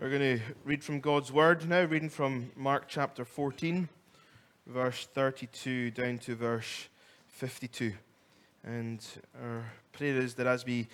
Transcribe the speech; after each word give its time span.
We're 0.00 0.10
going 0.10 0.38
to 0.38 0.44
read 0.64 0.84
from 0.84 1.00
God's 1.00 1.32
Word 1.32 1.68
now, 1.68 1.82
reading 1.82 2.08
from 2.08 2.52
Mark 2.54 2.84
chapter 2.86 3.24
14, 3.24 3.88
verse 4.64 5.08
32 5.12 5.90
down 5.90 6.18
to 6.18 6.36
verse 6.36 6.86
52. 7.26 7.92
And 8.62 9.04
our 9.42 9.64
prayer 9.90 10.14
is 10.18 10.34
that 10.34 10.46
as 10.46 10.64
we 10.64 10.86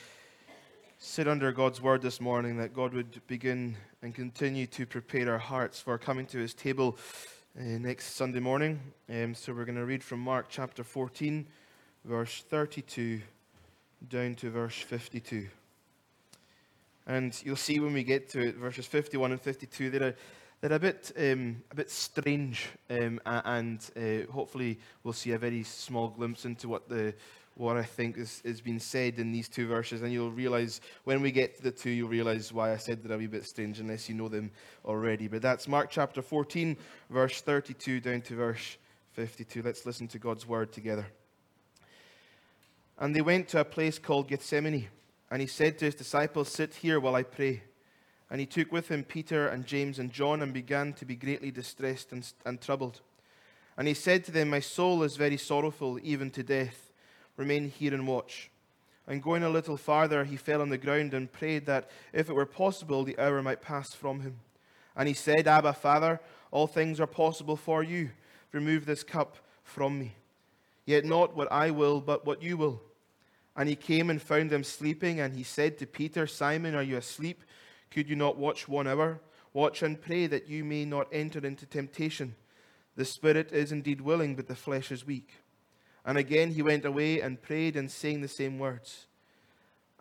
sit 0.97 1.29
under 1.29 1.53
God's 1.53 1.83
Word 1.83 2.01
this 2.01 2.19
morning, 2.19 2.57
that 2.57 2.73
God 2.73 2.95
would 2.95 3.21
begin 3.27 3.77
and 4.01 4.15
continue 4.15 4.67
to 4.69 4.87
prepare 4.87 5.33
our 5.33 5.39
hearts 5.39 5.83
for 5.83 5.99
coming 5.99 6.25
to 6.29 6.39
His 6.39 6.55
table 6.55 6.97
uh, 7.61 7.63
next 7.63 8.17
Sunday 8.17 8.41
morning. 8.41 8.81
Um, 9.11 9.35
so 9.35 9.53
we're 9.53 9.67
going 9.67 9.77
to 9.77 9.85
read 9.85 10.03
from 10.03 10.21
Mark 10.21 10.47
chapter 10.49 10.83
14, 10.83 11.47
verse 12.07 12.43
32 12.49 13.21
down 14.09 14.35
to 14.37 14.49
verse 14.49 14.77
52. 14.79 15.49
And 17.07 17.39
you'll 17.45 17.57
see 17.57 17.81
when 17.81 17.93
we 17.93 18.03
get 18.03 18.29
to 18.31 18.41
it, 18.41 18.57
verses 18.57 18.87
51 18.87 19.33
and 19.33 19.41
52, 19.41 19.91
they're 19.91 20.09
a, 20.09 20.15
they're 20.61 20.73
a 20.73 20.79
bit, 20.79 21.13
um, 21.19 21.63
a 21.71 21.75
bit 21.75 21.91
strange, 21.91 22.69
um, 22.89 23.21
and 23.27 23.81
uh, 23.97 24.33
hopefully 24.33 24.79
we'll 25.03 25.13
see 25.13 25.33
a 25.33 25.39
very 25.39 25.63
small 25.63 26.09
glimpse 26.09 26.47
into 26.47 26.69
what 26.69 26.89
the 26.89 27.15
what 27.57 27.77
I 27.77 27.83
think 27.83 28.19
is, 28.19 28.43
is 28.45 28.61
being 28.61 28.81
said 28.81 29.19
in 29.19 29.31
these 29.31 29.49
two 29.49 29.67
verses, 29.67 30.03
and 30.03 30.13
you'll 30.13 30.31
realize 30.31 30.81
when 31.05 31.23
we 31.23 31.31
get 31.31 31.57
to 31.57 31.63
the 31.63 31.71
two, 31.71 31.91
you'll 31.91 32.09
realize 32.09 32.53
why 32.53 32.73
I 32.73 32.77
said 32.77 33.03
they're 33.03 33.15
a 33.15 33.19
wee 33.19 33.27
bit 33.27 33.45
strange, 33.45 33.79
unless 33.79 34.09
you 34.09 34.15
know 34.15 34.29
them 34.29 34.51
already. 34.85 35.29
But 35.29 35.43
that's 35.43 35.69
Mark 35.69 35.91
chapter 35.91 36.21
14, 36.21 36.77
verse 37.11 37.41
32 37.41 38.01
down 38.01 38.23
to 38.23 38.35
verse 38.35 38.77
52. 39.13 39.63
Let's 39.63 39.87
listen 39.87 40.09
to 40.09 40.19
God's 40.19 40.47
word 40.47 40.73
together. 40.73 41.07
And 42.99 43.15
they 43.15 43.23
went 43.23 43.49
to 43.49 43.61
a 43.61 43.65
place 43.65 43.99
called 43.99 44.29
Gethsemane. 44.29 44.89
And 45.35 45.41
he 45.41 45.49
said 45.49 45.79
to 45.79 45.87
his 45.87 45.97
disciples, 45.97 46.49
Sit 46.49 46.75
here 46.75 47.01
while 47.01 47.17
I 47.17 47.25
pray. 47.25 47.65
And 48.31 48.39
he 48.39 48.47
took 48.47 48.71
with 48.71 48.87
him 48.87 49.03
Peter 49.03 49.49
and 49.49 49.67
James 49.67 49.99
and 49.99 50.13
John 50.13 50.41
and 50.41 50.55
began 50.55 50.93
to 50.93 51.05
be 51.05 51.17
greatly 51.17 51.51
distressed 51.51 52.13
and, 52.13 52.33
and 52.47 52.61
troubled. 52.61 53.01
And 53.77 53.89
he 53.89 53.95
said 53.95 54.23
to 54.25 54.31
them, 54.31 54.49
My 54.49 54.61
soul 54.61 55.03
is 55.03 55.17
very 55.17 55.37
sorrowful, 55.37 55.99
even 56.05 56.31
to 56.31 56.45
death. 56.45 56.93
Remain 57.37 57.69
here 57.69 57.93
and 57.93 58.07
watch. 58.07 58.49
And 59.09 59.21
going 59.21 59.43
a 59.43 59.49
little 59.49 59.77
farther, 59.77 60.23
he 60.23 60.37
fell 60.37 60.63
on 60.63 60.69
the 60.69 60.79
ground 60.79 61.15
and 61.15 61.33
prayed 61.33 61.67
that, 61.67 61.91
if 62.13 62.31
it 62.31 62.35
were 62.35 62.47
possible, 62.47 63.03
the 63.03 63.19
hour 63.19 63.43
might 63.43 63.61
pass 63.61 63.93
from 63.93 64.21
him. 64.21 64.39
And 64.95 65.09
he 65.09 65.15
said, 65.15 65.49
Abba, 65.49 65.73
Father, 65.73 66.21
all 66.53 66.69
things 66.69 67.01
are 67.01 67.09
possible 67.09 67.57
for 67.57 67.83
you. 67.83 68.11
Remove 68.53 68.87
this 68.87 69.03
cup 69.03 69.39
from 69.65 69.99
me. 69.99 70.15
Yet 70.87 71.05
not 71.05 71.35
what 71.35 71.51
I 71.51 71.73
will, 71.73 72.01
but 72.01 72.25
what 72.25 72.41
you 72.41 72.57
will. 72.57 72.81
And 73.57 73.69
he 73.69 73.77
came 73.77 74.11
and 74.11 74.21
found 74.21 74.51
them 74.51 74.65
sleeping, 74.65 75.21
and 75.21 75.37
he 75.37 75.45
said 75.45 75.79
to 75.79 75.87
Peter, 75.87 76.27
Simon, 76.27 76.75
are 76.75 76.83
you 76.83 76.97
asleep? 76.97 77.45
Could 77.91 78.09
you 78.09 78.17
not 78.17 78.37
watch 78.37 78.69
one 78.69 78.89
hour? 78.89 79.21
Watch 79.53 79.83
and 79.83 80.01
pray 80.01 80.27
that 80.27 80.49
you 80.49 80.65
may 80.65 80.85
not 80.85 81.07
enter 81.13 81.39
into 81.39 81.65
temptation. 81.65 82.35
The 82.97 83.05
spirit 83.05 83.53
is 83.53 83.71
indeed 83.71 84.01
willing, 84.01 84.35
but 84.35 84.49
the 84.49 84.57
flesh 84.57 84.91
is 84.91 85.07
weak. 85.07 85.31
And 86.05 86.19
again 86.19 86.51
he 86.51 86.63
went 86.63 86.85
away 86.85 87.21
and 87.21 87.41
prayed 87.41 87.77
and 87.77 87.91
saying 87.91 88.21
the 88.21 88.29
same 88.29 88.59
words. 88.59 89.07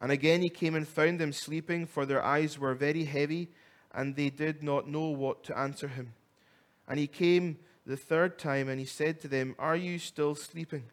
And 0.01 0.11
again 0.11 0.41
he 0.41 0.49
came 0.49 0.75
and 0.75 0.87
found 0.87 1.19
them 1.19 1.31
sleeping, 1.31 1.85
for 1.85 2.05
their 2.05 2.23
eyes 2.23 2.59
were 2.59 2.73
very 2.73 3.05
heavy, 3.05 3.49
and 3.93 4.15
they 4.15 4.29
did 4.29 4.63
not 4.63 4.87
know 4.87 5.07
what 5.07 5.43
to 5.45 5.57
answer 5.57 5.87
him. 5.87 6.13
And 6.87 6.99
he 6.99 7.07
came 7.07 7.59
the 7.85 7.95
third 7.95 8.37
time, 8.37 8.67
and 8.67 8.79
he 8.79 8.85
said 8.85 9.19
to 9.21 9.27
them, 9.27 9.55
Are 9.57 9.75
you 9.75 9.99
still 9.99 10.35
sleeping 10.35 10.85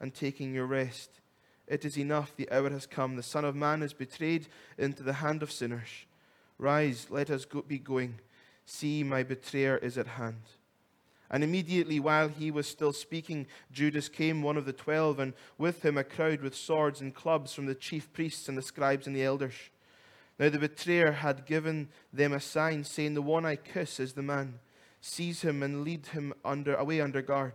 and 0.00 0.14
taking 0.14 0.54
your 0.54 0.66
rest? 0.66 1.20
It 1.66 1.84
is 1.84 1.98
enough, 1.98 2.34
the 2.36 2.50
hour 2.50 2.70
has 2.70 2.86
come. 2.86 3.16
The 3.16 3.22
Son 3.22 3.44
of 3.44 3.56
Man 3.56 3.82
is 3.82 3.92
betrayed 3.92 4.48
into 4.78 5.02
the 5.02 5.14
hand 5.14 5.42
of 5.42 5.50
sinners. 5.50 6.06
Rise, 6.58 7.06
let 7.10 7.30
us 7.30 7.44
go, 7.44 7.62
be 7.62 7.78
going. 7.78 8.20
See, 8.64 9.02
my 9.02 9.22
betrayer 9.22 9.76
is 9.76 9.98
at 9.98 10.06
hand. 10.06 10.42
And 11.28 11.42
immediately, 11.42 11.98
while 11.98 12.28
he 12.28 12.50
was 12.50 12.68
still 12.68 12.92
speaking, 12.92 13.46
Judas 13.72 14.08
came, 14.08 14.42
one 14.42 14.56
of 14.56 14.64
the 14.64 14.72
twelve, 14.72 15.18
and 15.18 15.34
with 15.58 15.84
him 15.84 15.98
a 15.98 16.04
crowd 16.04 16.40
with 16.40 16.54
swords 16.54 17.00
and 17.00 17.14
clubs 17.14 17.52
from 17.52 17.66
the 17.66 17.74
chief 17.74 18.12
priests 18.12 18.48
and 18.48 18.56
the 18.56 18.62
scribes 18.62 19.06
and 19.06 19.16
the 19.16 19.24
elders. 19.24 19.54
Now 20.38 20.50
the 20.50 20.58
betrayer 20.58 21.12
had 21.12 21.46
given 21.46 21.88
them 22.12 22.32
a 22.32 22.40
sign, 22.40 22.84
saying, 22.84 23.14
The 23.14 23.22
one 23.22 23.44
I 23.44 23.56
kiss 23.56 23.98
is 23.98 24.12
the 24.12 24.22
man. 24.22 24.60
Seize 25.00 25.42
him 25.42 25.62
and 25.62 25.82
lead 25.82 26.06
him 26.08 26.32
under, 26.44 26.74
away 26.74 27.00
under 27.00 27.22
guard. 27.22 27.54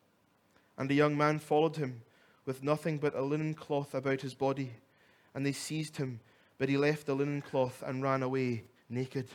And 0.81 0.89
the 0.89 0.95
young 0.95 1.15
man 1.15 1.37
followed 1.37 1.75
him 1.75 2.01
with 2.43 2.63
nothing 2.63 2.97
but 2.97 3.13
a 3.13 3.21
linen 3.21 3.53
cloth 3.53 3.93
about 3.93 4.21
his 4.21 4.33
body. 4.33 4.71
And 5.35 5.45
they 5.45 5.51
seized 5.51 5.97
him, 5.97 6.21
but 6.57 6.69
he 6.69 6.77
left 6.77 7.05
the 7.05 7.13
linen 7.13 7.43
cloth 7.43 7.83
and 7.85 8.01
ran 8.01 8.23
away 8.23 8.63
naked. 8.89 9.27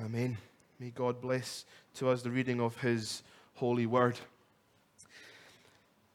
Amen. 0.00 0.38
May 0.78 0.90
God 0.90 1.20
bless 1.20 1.64
to 1.96 2.08
us 2.08 2.22
the 2.22 2.30
reading 2.30 2.60
of 2.60 2.80
his 2.80 3.24
holy 3.54 3.84
word. 3.84 4.16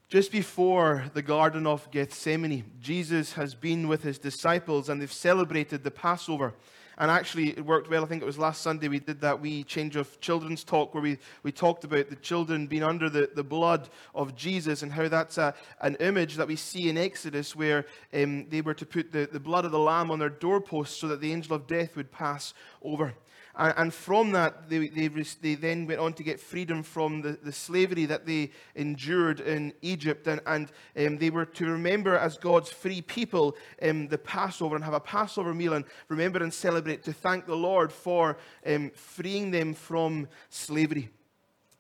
Just 0.08 0.32
before 0.32 1.12
the 1.14 1.22
Garden 1.22 1.68
of 1.68 1.92
Gethsemane, 1.92 2.64
Jesus 2.80 3.34
has 3.34 3.56
been 3.56 3.90
with 3.90 4.04
his 4.04 4.18
disciples 4.18 4.88
and 4.88 5.02
they've 5.02 5.12
celebrated 5.12 5.84
the 5.84 5.92
Passover. 5.92 6.54
And 7.00 7.12
actually, 7.12 7.50
it 7.50 7.64
worked 7.64 7.90
well. 7.90 8.04
I 8.04 8.08
think 8.08 8.24
it 8.24 8.26
was 8.26 8.40
last 8.40 8.64
Sunday 8.64 8.88
we 8.88 9.00
did 9.00 9.22
that 9.22 9.40
wee 9.40 9.64
change 9.64 9.96
of 9.96 10.20
children's 10.20 10.64
talk 10.64 10.94
where 10.94 11.04
we, 11.04 11.20
we 11.44 11.52
talked 11.52 11.84
about 11.84 12.10
the 12.10 12.16
children 12.16 12.66
being 12.66 12.84
under 12.84 13.08
the, 13.08 13.30
the 13.36 13.44
blood 13.44 13.90
of 14.16 14.36
Jesus 14.36 14.82
and 14.82 14.92
how 14.92 15.08
that's 15.08 15.38
a, 15.38 15.54
an 15.82 15.96
image 16.00 16.36
that 16.36 16.48
we 16.48 16.56
see 16.56 16.90
in 16.90 16.98
Exodus 16.98 17.56
where 17.56 17.86
um, 18.14 18.48
they 18.50 18.62
were 18.62 18.74
to 18.74 18.86
put 18.86 19.12
the, 19.12 19.30
the 19.32 19.40
blood 19.40 19.64
of 19.64 19.72
the 19.72 19.80
lamb 19.80 20.10
on 20.10 20.18
their 20.18 20.30
doorposts 20.30 20.98
so 20.98 21.08
that 21.08 21.22
the 21.22 21.32
angel 21.32 21.56
of 21.56 21.68
death 21.68 21.96
would 21.96 22.12
pass 22.12 22.56
over. 22.82 23.14
And, 23.58 23.74
and 23.78 23.94
from 23.94 24.32
that, 24.32 24.70
they, 24.70 24.88
they, 24.88 25.08
they, 25.08 25.56
then 25.56 25.88
went 25.88 26.00
on 26.00 26.14
to 26.14 26.24
get 26.24 26.40
freedom 26.40 26.84
from 26.84 27.22
the, 27.22 27.38
the 27.44 27.52
slavery 27.52 28.06
that 28.06 28.26
they 28.26 28.52
endured 28.76 29.40
in 29.40 29.74
Egypt. 29.82 30.28
And, 30.28 30.42
and 30.46 30.72
um, 30.98 31.18
they 31.18 31.30
were 31.30 31.46
to 31.46 31.66
remember, 31.66 32.18
as 32.18 32.38
God's 32.38 32.70
free 32.70 33.02
people, 33.02 33.56
um, 33.82 34.08
the 34.08 34.18
Passover 34.18 34.76
and 34.76 34.84
have 34.86 34.94
a 34.94 35.00
Passover 35.00 35.54
meal 35.54 35.74
and 35.74 35.86
remember 36.08 36.44
and 36.44 36.54
celebrate 36.54 37.04
to 37.04 37.14
thank 37.14 37.46
the 37.46 37.56
Lord 37.56 37.92
for 37.92 38.38
um, 38.66 38.92
freeing 38.92 39.52
them 39.52 39.74
from 39.74 40.28
slavery. 40.50 41.10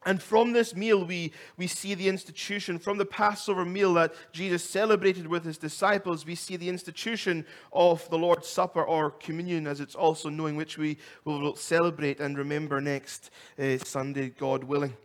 And 0.08 0.24
from 0.24 0.54
this 0.54 0.74
meal, 0.74 1.04
we, 1.04 1.34
we 1.58 1.68
see 1.68 1.94
the 1.94 2.08
institution, 2.08 2.80
from 2.80 2.98
the 2.98 3.06
Passover 3.06 3.66
meal 3.66 3.94
that 3.96 4.14
Jesus 4.32 4.64
celebrated 4.64 5.28
with 5.28 5.44
his 5.44 5.58
disciples, 5.58 6.26
we 6.26 6.34
see 6.34 6.56
the 6.56 6.70
institution 6.70 7.46
of 7.74 8.10
the 8.10 8.18
Lord's 8.18 8.48
Supper 8.48 8.82
or 8.82 9.12
communion, 9.12 9.68
as 9.68 9.82
it's 9.82 9.96
also 9.96 10.30
known, 10.30 10.56
which 10.56 10.78
we 10.78 10.98
will 11.26 11.58
celebrate 11.58 12.22
and 12.22 12.38
remember 12.38 12.80
next 12.80 13.32
uh, 13.60 13.78
Sunday, 13.80 14.30
God 14.30 14.64
willing. 14.64 14.96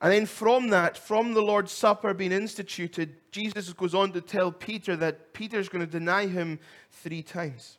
And 0.00 0.12
then 0.12 0.26
from 0.26 0.68
that, 0.68 0.96
from 0.96 1.34
the 1.34 1.42
Lord's 1.42 1.72
Supper 1.72 2.14
being 2.14 2.30
instituted, 2.30 3.16
Jesus 3.32 3.72
goes 3.72 3.96
on 3.96 4.12
to 4.12 4.20
tell 4.20 4.52
Peter 4.52 4.94
that 4.94 5.32
Peter's 5.32 5.68
going 5.68 5.84
to 5.84 5.90
deny 5.90 6.28
him 6.28 6.60
three 6.92 7.24
times. 7.24 7.78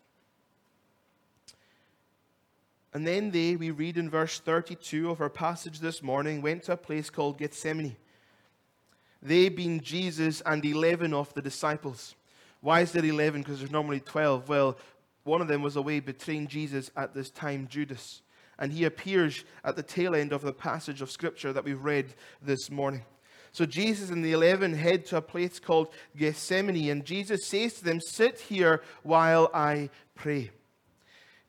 And 2.96 3.06
then 3.06 3.30
they, 3.30 3.58
we 3.58 3.72
read 3.72 3.98
in 3.98 4.10
verse 4.10 4.40
32 4.40 5.10
of 5.10 5.20
our 5.20 5.30
passage 5.30 5.82
this 5.82 6.02
morning, 6.02 6.42
went 6.42 6.64
to 6.64 6.72
a 6.72 6.78
place 6.78 7.10
called 7.10 7.38
Gethsemane. 7.38 7.98
They 9.22 9.50
being 9.50 9.82
Jesus 9.82 10.42
and 10.46 10.64
11 10.64 11.14
of 11.14 11.34
the 11.34 11.42
disciples. 11.42 12.16
Why 12.62 12.80
is 12.80 12.94
there 12.94 13.04
11? 13.04 13.42
Because 13.42 13.60
there's 13.60 13.70
normally 13.70 14.00
12. 14.00 14.48
Well, 14.48 14.78
one 15.26 15.42
of 15.42 15.50
them 15.50 15.62
was 15.62 15.76
away 15.76 16.00
betraying 16.00 16.48
Jesus 16.48 16.90
at 16.96 17.14
this 17.14 17.30
time, 17.30 17.68
Judas. 17.70 18.22
And 18.58 18.72
he 18.72 18.86
appears 18.86 19.44
at 19.66 19.76
the 19.76 19.84
tail 19.84 20.16
end 20.16 20.32
of 20.32 20.44
the 20.44 20.54
passage 20.54 21.02
of 21.02 21.12
Scripture 21.12 21.52
that 21.52 21.66
we've 21.66 21.84
read 21.84 22.14
this 22.42 22.72
morning. 22.72 23.04
So 23.52 23.66
Jesus 23.66 24.10
and 24.10 24.24
the 24.24 24.32
eleven 24.32 24.74
head 24.74 25.06
to 25.08 25.18
a 25.18 25.22
place 25.22 25.60
called 25.60 25.90
Gethsemane, 26.16 26.92
and 26.92 27.04
Jesus 27.04 27.46
says 27.46 27.74
to 27.74 27.84
them, 27.84 28.00
Sit 28.00 28.40
here 28.40 28.84
while 29.04 29.52
I 29.54 29.90
pray. 30.16 30.52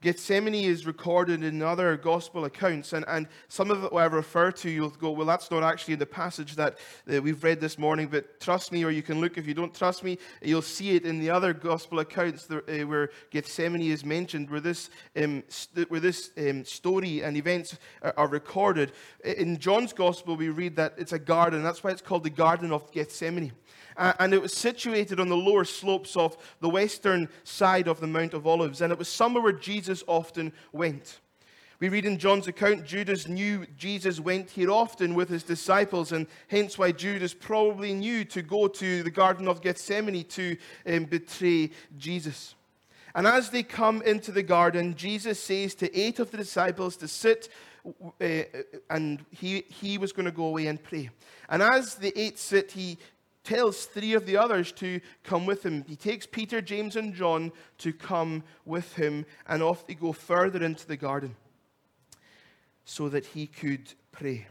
Gethsemane 0.06 0.55
is 0.55 0.87
recorded 0.87 1.43
in 1.43 1.61
other 1.62 1.97
gospel 1.97 2.44
accounts, 2.44 2.93
and, 2.93 3.05
and 3.08 3.26
some 3.49 3.73
of 3.73 3.82
it 3.82 3.93
I 3.93 4.05
refer 4.05 4.53
to, 4.53 4.70
you'll 4.70 4.91
go, 4.91 5.11
well, 5.11 5.26
that's 5.26 5.50
not 5.50 5.64
actually 5.64 5.94
in 5.94 5.99
the 5.99 6.06
passage 6.06 6.55
that 6.55 6.79
uh, 7.12 7.20
we've 7.20 7.43
read 7.43 7.61
this 7.61 7.76
morning, 7.76 8.06
but 8.06 8.38
trust 8.38 8.70
me, 8.70 8.85
or 8.85 8.93
you 8.93 9.03
can 9.03 9.20
look 9.20 9.37
if 9.37 9.49
you 9.49 9.55
don't 9.55 9.75
trust 9.75 10.05
me, 10.05 10.17
you'll 10.41 10.62
see 10.62 10.91
it 10.91 11.05
in 11.05 11.19
the 11.19 11.29
other 11.29 11.53
gospel 11.53 11.99
accounts 11.99 12.49
uh, 12.49 12.61
where 12.87 13.11
Gethsemane 13.32 13.82
is 13.82 14.05
mentioned, 14.05 14.49
where 14.49 14.61
this, 14.61 14.91
um, 15.17 15.43
st- 15.49 15.91
where 15.91 15.99
this 15.99 16.31
um, 16.38 16.64
story 16.64 17.25
and 17.25 17.37
events 17.37 17.76
are, 18.02 18.14
are 18.17 18.29
recorded. 18.29 18.93
In 19.25 19.59
John's 19.59 19.93
gospel, 19.93 20.37
we 20.37 20.50
read 20.50 20.76
that 20.76 20.94
it's 20.99 21.14
a 21.14 21.19
garden. 21.19 21.64
That's 21.64 21.82
why 21.82 21.91
it's 21.91 22.00
called 22.00 22.23
the 22.23 22.31
Garden 22.31 22.70
of 22.70 22.93
Gethsemane 22.93 23.50
and 23.99 24.35
it 24.35 24.43
was 24.43 24.53
situated 24.53 25.21
on 25.21 25.29
the 25.29 25.37
lower 25.37 25.65
slopes 25.65 26.17
of 26.17 26.37
the 26.61 26.69
western 26.69 27.29
side 27.45 27.89
of 27.89 28.01
the 28.01 28.07
Mount 28.07 28.35
of 28.35 28.47
Olives, 28.47 28.81
and 28.81 28.93
it 28.93 28.99
was 28.99 29.09
somewhere 29.09 29.43
where 29.43 29.53
Jesus 29.53 30.05
often 30.07 30.53
went. 30.73 31.21
We 31.79 31.91
read 31.91 32.07
in 32.07 32.17
John's 32.19 32.49
account, 32.49 32.87
Judas 32.87 33.29
knew 33.29 33.67
Jesus 33.77 34.19
went 34.19 34.49
here 34.49 34.71
often 34.71 35.15
with 35.15 35.29
his 35.29 35.43
disciples, 35.43 36.13
and 36.13 36.27
hence 36.49 36.79
why 36.79 36.93
Judas 36.93 37.35
probably 37.35 37.93
knew 37.93 38.25
to 38.27 38.41
go 38.41 38.67
to 38.67 39.03
the 39.03 39.11
Garden 39.11 39.47
of 39.47 39.61
Gethsemane 39.61 40.25
to 40.25 40.57
um, 40.87 41.05
betray 41.05 41.71
Jesus. 41.99 42.55
And 43.15 43.27
as 43.27 43.51
they 43.51 43.63
come 43.63 44.03
into 44.03 44.33
the 44.33 44.43
garden, 44.43 44.95
Jesus 44.95 45.43
says 45.43 45.75
to 45.77 45.95
eight 45.99 46.19
of 46.19 46.31
the 46.31 46.37
disciples 46.39 46.97
to 46.97 47.09
sit, 47.09 47.51
uh, 48.21 48.43
and 48.91 49.25
he, 49.31 49.65
he 49.69 49.97
was 49.97 50.13
going 50.13 50.27
to 50.27 50.33
go 50.33 50.47
away 50.47 50.67
and 50.67 50.83
pray. 50.83 51.11
And 51.49 51.63
as 51.63 51.95
the 51.95 52.13
eight 52.19 52.39
sit, 52.39 52.73
he 52.73 52.99
tells 53.47 53.87
three 53.87 54.13
of 54.15 54.27
the 54.27 54.37
others 54.37 54.73
to 54.73 55.01
come 55.23 55.47
with 55.47 55.65
him. 55.65 55.85
He 55.87 55.95
takes 55.95 56.27
Peter, 56.27 56.61
James, 56.61 56.97
and 56.97 57.15
John 57.15 57.53
to 57.79 57.93
come 57.93 58.43
with 58.65 58.97
him, 58.97 59.25
and 59.47 59.63
off 59.63 59.87
they 59.87 59.95
go 59.95 60.13
further 60.13 60.63
into 60.63 60.87
the 60.87 60.97
garden 60.97 61.37
so 62.85 63.09
that 63.09 63.25
he 63.27 63.47
could 63.47 63.95
pray. 64.11 64.49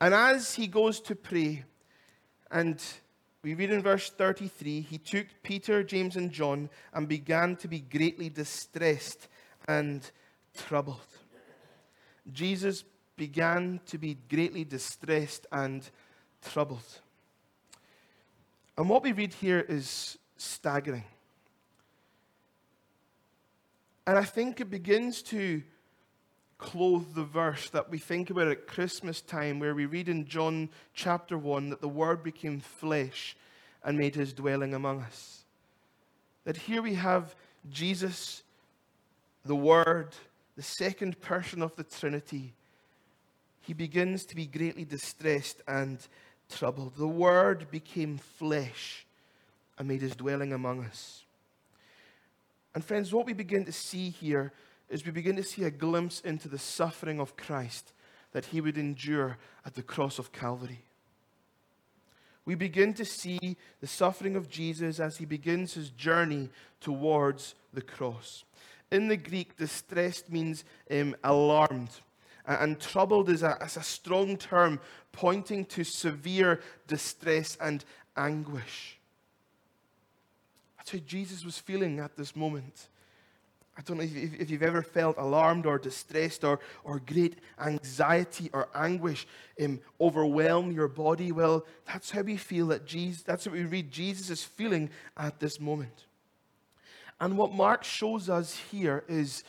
And 0.00 0.14
as 0.14 0.54
he 0.54 0.66
goes 0.66 1.00
to 1.02 1.14
pray, 1.14 1.64
and 2.50 2.82
we 3.42 3.54
read 3.54 3.70
in 3.70 3.82
verse 3.82 4.10
33 4.10 4.80
he 4.80 4.98
took 4.98 5.26
Peter, 5.42 5.84
James, 5.84 6.16
and 6.16 6.32
John 6.32 6.70
and 6.94 7.06
began 7.06 7.56
to 7.56 7.68
be 7.68 7.80
greatly 7.80 8.30
distressed 8.30 9.28
and 9.68 10.10
troubled. 10.56 11.00
Jesus 12.32 12.84
began 13.16 13.80
to 13.86 13.98
be 13.98 14.16
greatly 14.28 14.64
distressed 14.64 15.46
and 15.52 15.88
troubled. 16.42 17.00
And 18.78 18.88
what 18.88 19.02
we 19.02 19.12
read 19.12 19.32
here 19.32 19.60
is 19.60 20.18
staggering. 20.36 21.04
And 24.06 24.18
I 24.18 24.24
think 24.24 24.60
it 24.60 24.70
begins 24.70 25.22
to 25.24 25.62
clothe 26.58 27.14
the 27.14 27.24
verse 27.24 27.70
that 27.70 27.90
we 27.90 27.98
think 27.98 28.30
about 28.30 28.48
at 28.48 28.66
Christmas 28.66 29.20
time, 29.20 29.58
where 29.58 29.74
we 29.74 29.86
read 29.86 30.08
in 30.08 30.26
John 30.26 30.68
chapter 30.94 31.36
1 31.36 31.70
that 31.70 31.80
the 31.80 31.88
Word 31.88 32.22
became 32.22 32.60
flesh 32.60 33.36
and 33.84 33.98
made 33.98 34.14
his 34.14 34.32
dwelling 34.32 34.74
among 34.74 35.00
us. 35.02 35.44
That 36.44 36.56
here 36.56 36.82
we 36.82 36.94
have 36.94 37.34
Jesus, 37.70 38.42
the 39.44 39.56
Word, 39.56 40.14
the 40.56 40.62
second 40.62 41.20
person 41.20 41.62
of 41.62 41.74
the 41.76 41.84
Trinity. 41.84 42.54
He 43.60 43.74
begins 43.74 44.24
to 44.26 44.36
be 44.36 44.46
greatly 44.46 44.84
distressed 44.84 45.60
and 45.66 45.98
troubled. 46.48 46.96
The 46.96 47.06
Word 47.06 47.70
became 47.70 48.18
flesh 48.18 49.06
and 49.78 49.88
made 49.88 50.02
his 50.02 50.16
dwelling 50.16 50.52
among 50.52 50.84
us. 50.84 51.24
And, 52.74 52.84
friends, 52.84 53.12
what 53.12 53.26
we 53.26 53.32
begin 53.32 53.64
to 53.64 53.72
see 53.72 54.10
here 54.10 54.52
is 54.88 55.04
we 55.04 55.12
begin 55.12 55.36
to 55.36 55.42
see 55.42 55.64
a 55.64 55.70
glimpse 55.70 56.20
into 56.20 56.48
the 56.48 56.58
suffering 56.58 57.20
of 57.20 57.36
Christ 57.36 57.92
that 58.32 58.46
he 58.46 58.60
would 58.60 58.76
endure 58.76 59.38
at 59.64 59.74
the 59.74 59.82
cross 59.82 60.18
of 60.18 60.32
Calvary. 60.32 60.82
We 62.44 62.54
begin 62.54 62.94
to 62.94 63.04
see 63.04 63.56
the 63.80 63.86
suffering 63.86 64.36
of 64.36 64.48
Jesus 64.48 65.00
as 65.00 65.16
he 65.16 65.24
begins 65.24 65.74
his 65.74 65.90
journey 65.90 66.50
towards 66.80 67.54
the 67.72 67.82
cross. 67.82 68.44
In 68.92 69.08
the 69.08 69.16
Greek, 69.16 69.56
distressed 69.56 70.30
means 70.30 70.64
um, 70.90 71.16
alarmed. 71.24 71.90
And 72.46 72.80
troubled 72.80 73.28
is 73.28 73.42
a, 73.42 73.58
is 73.64 73.76
a 73.76 73.82
strong 73.82 74.36
term 74.36 74.78
pointing 75.12 75.64
to 75.66 75.82
severe 75.82 76.60
distress 76.86 77.58
and 77.60 77.84
anguish. 78.16 78.98
That's 80.76 80.92
how 80.92 80.98
Jesus 80.98 81.44
was 81.44 81.58
feeling 81.58 81.98
at 81.98 82.16
this 82.16 82.36
moment. 82.36 82.88
I 83.78 83.82
don't 83.82 83.98
know 83.98 84.04
if, 84.04 84.40
if, 84.40 84.50
you've 84.50 84.62
ever 84.62 84.80
felt 84.80 85.18
alarmed 85.18 85.66
or 85.66 85.78
distressed 85.78 86.44
or, 86.44 86.60
or 86.82 87.00
great 87.00 87.40
anxiety 87.60 88.48
or 88.54 88.68
anguish 88.74 89.26
um, 89.62 89.80
overwhelm 90.00 90.72
your 90.72 90.88
body. 90.88 91.30
Well, 91.30 91.66
that's 91.86 92.10
how 92.10 92.22
we 92.22 92.38
feel 92.38 92.68
that 92.68 92.86
Jesus, 92.86 93.22
that's 93.22 93.44
what 93.44 93.54
we 93.54 93.64
read 93.64 93.90
Jesus 93.90 94.30
is 94.30 94.42
feeling 94.42 94.88
at 95.16 95.40
this 95.40 95.60
moment. 95.60 96.06
And 97.20 97.36
what 97.36 97.52
Mark 97.52 97.84
shows 97.84 98.30
us 98.30 98.56
here 98.70 99.04
is 99.08 99.44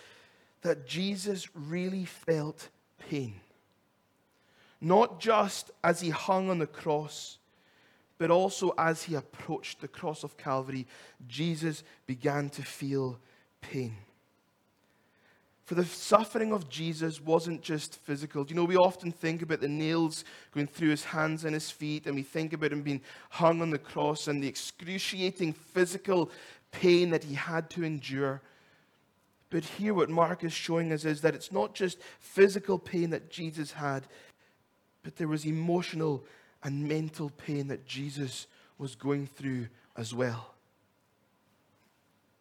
that 0.61 0.87
Jesus 0.87 1.47
really 1.53 2.05
felt 2.05 2.69
pain. 3.09 3.33
Not 4.79 5.19
just 5.19 5.71
as 5.83 6.01
he 6.01 6.09
hung 6.09 6.49
on 6.49 6.59
the 6.59 6.67
cross, 6.67 7.37
but 8.17 8.31
also 8.31 8.73
as 8.77 9.03
he 9.03 9.15
approached 9.15 9.81
the 9.81 9.87
cross 9.87 10.23
of 10.23 10.37
Calvary, 10.37 10.87
Jesus 11.27 11.83
began 12.05 12.49
to 12.49 12.63
feel 12.63 13.19
pain. 13.61 13.95
For 15.65 15.75
the 15.75 15.83
suffering 15.83 16.53
of 16.53 16.69
Jesus 16.69 17.19
wasn't 17.19 17.61
just 17.61 17.99
physical. 17.99 18.45
You 18.47 18.55
know, 18.55 18.63
we 18.63 18.77
often 18.77 19.11
think 19.11 19.41
about 19.41 19.59
the 19.59 19.67
nails 19.67 20.23
going 20.53 20.67
through 20.67 20.91
his 20.91 21.03
hands 21.03 21.43
and 21.43 21.53
his 21.53 21.69
feet, 21.69 22.05
and 22.05 22.15
we 22.15 22.23
think 22.23 22.53
about 22.53 22.71
him 22.71 22.83
being 22.83 23.01
hung 23.31 23.61
on 23.61 23.71
the 23.71 23.77
cross 23.77 24.29
and 24.29 24.41
the 24.41 24.47
excruciating 24.47 25.51
physical 25.51 26.31
pain 26.71 27.09
that 27.09 27.25
he 27.25 27.35
had 27.35 27.69
to 27.71 27.83
endure. 27.83 28.41
But 29.49 29.63
here, 29.63 29.93
what 29.93 30.09
Mark 30.09 30.43
is 30.43 30.53
showing 30.53 30.91
us 30.91 31.05
is 31.05 31.21
that 31.21 31.35
it's 31.35 31.51
not 31.51 31.73
just 31.73 31.99
physical 32.19 32.77
pain 32.77 33.11
that 33.11 33.29
Jesus 33.29 33.71
had, 33.71 34.05
but 35.03 35.15
there 35.15 35.27
was 35.27 35.45
emotional 35.45 36.25
and 36.63 36.87
mental 36.87 37.29
pain 37.29 37.67
that 37.67 37.85
Jesus 37.85 38.47
was 38.77 38.95
going 38.95 39.27
through 39.27 39.67
as 39.95 40.13
well. 40.13 40.53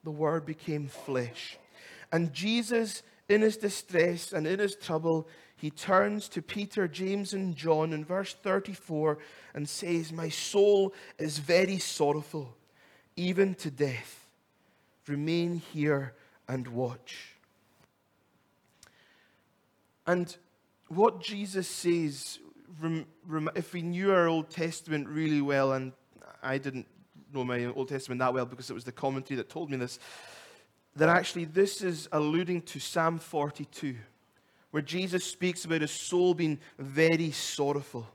The 0.03 0.11
Word 0.11 0.45
became 0.45 0.89
flesh. 0.89 1.59
And 2.11 2.33
Jesus, 2.33 3.03
in 3.29 3.43
his 3.43 3.57
distress 3.57 4.33
and 4.33 4.47
in 4.47 4.59
his 4.59 4.75
trouble, 4.75 5.29
he 5.57 5.71
turns 5.71 6.29
to 6.31 6.43
Peter, 6.43 6.87
James, 6.87 7.33
and 7.33 7.57
John 7.57 7.93
in 7.93 8.05
verse 8.05 8.35
34 8.35 9.19
and 9.55 9.69
says, 9.69 10.13
My 10.13 10.29
soul 10.29 10.93
is 11.19 11.39
very 11.39 11.79
sorrowful, 11.79 12.55
even 13.17 13.55
to 13.57 13.71
death. 13.71 14.27
Remain 15.07 15.63
here 15.73 16.15
and 16.49 16.69
watch. 16.69 17.33
And 20.07 20.37
what 20.89 21.21
Jesus 21.21 21.69
says, 21.69 22.39
if 23.55 23.73
we 23.73 23.83
knew 23.83 24.13
our 24.13 24.29
Old 24.29 24.51
Testament 24.51 25.09
really 25.09 25.41
well, 25.41 25.73
and 25.73 25.93
I 26.43 26.59
didn't 26.59 26.87
know 27.33 27.45
my 27.45 27.65
Old 27.65 27.89
Testament 27.89 28.21
that 28.21 28.33
well 28.33 28.47
because 28.47 28.71
it 28.71 28.75
was 28.75 28.85
the 28.85 28.93
commentary 28.93 29.37
that 29.37 29.49
told 29.49 29.71
me 29.71 29.77
this, 29.77 29.99
that 30.95 31.09
actually 31.09 31.45
this 31.45 31.83
is 31.83 32.09
alluding 32.13 32.63
to 32.63 32.79
Psalm 32.79 33.19
42, 33.19 33.97
where 34.71 34.83
Jesus 34.83 35.25
speaks 35.25 35.65
about 35.65 35.81
his 35.81 35.91
soul 35.91 36.35
being 36.35 36.61
very 36.79 37.33
sorrowful. 37.33 38.07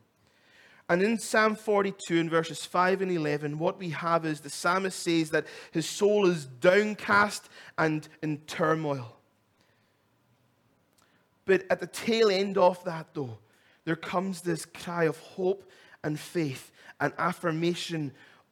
And 0.92 1.02
in 1.02 1.18
Psalm 1.18 1.56
42, 1.56 2.18
in 2.18 2.30
verses 2.30 2.66
5 2.66 3.02
and 3.02 3.14
11, 3.14 3.58
what 3.58 3.80
we 3.80 3.92
have 3.92 4.26
is 4.26 4.42
the 4.42 4.50
psalmist 4.50 5.00
says 5.00 5.30
that 5.30 5.48
his 5.72 5.88
soul 5.88 6.28
is 6.28 6.46
downcast 6.46 7.48
and 7.78 8.06
in 8.22 8.40
turmoil. 8.40 9.16
But 11.46 11.64
at 11.70 11.80
the 11.80 11.88
tail 11.88 12.30
end 12.30 12.58
of 12.58 12.84
that, 12.84 13.08
though, 13.14 13.38
there 13.86 13.96
comes 13.96 14.42
this 14.42 14.66
cry 14.66 15.06
of 15.06 15.18
hope 15.18 15.64
and 16.04 16.20
faith 16.20 16.74
and 17.00 17.14
affirmation 17.18 18.12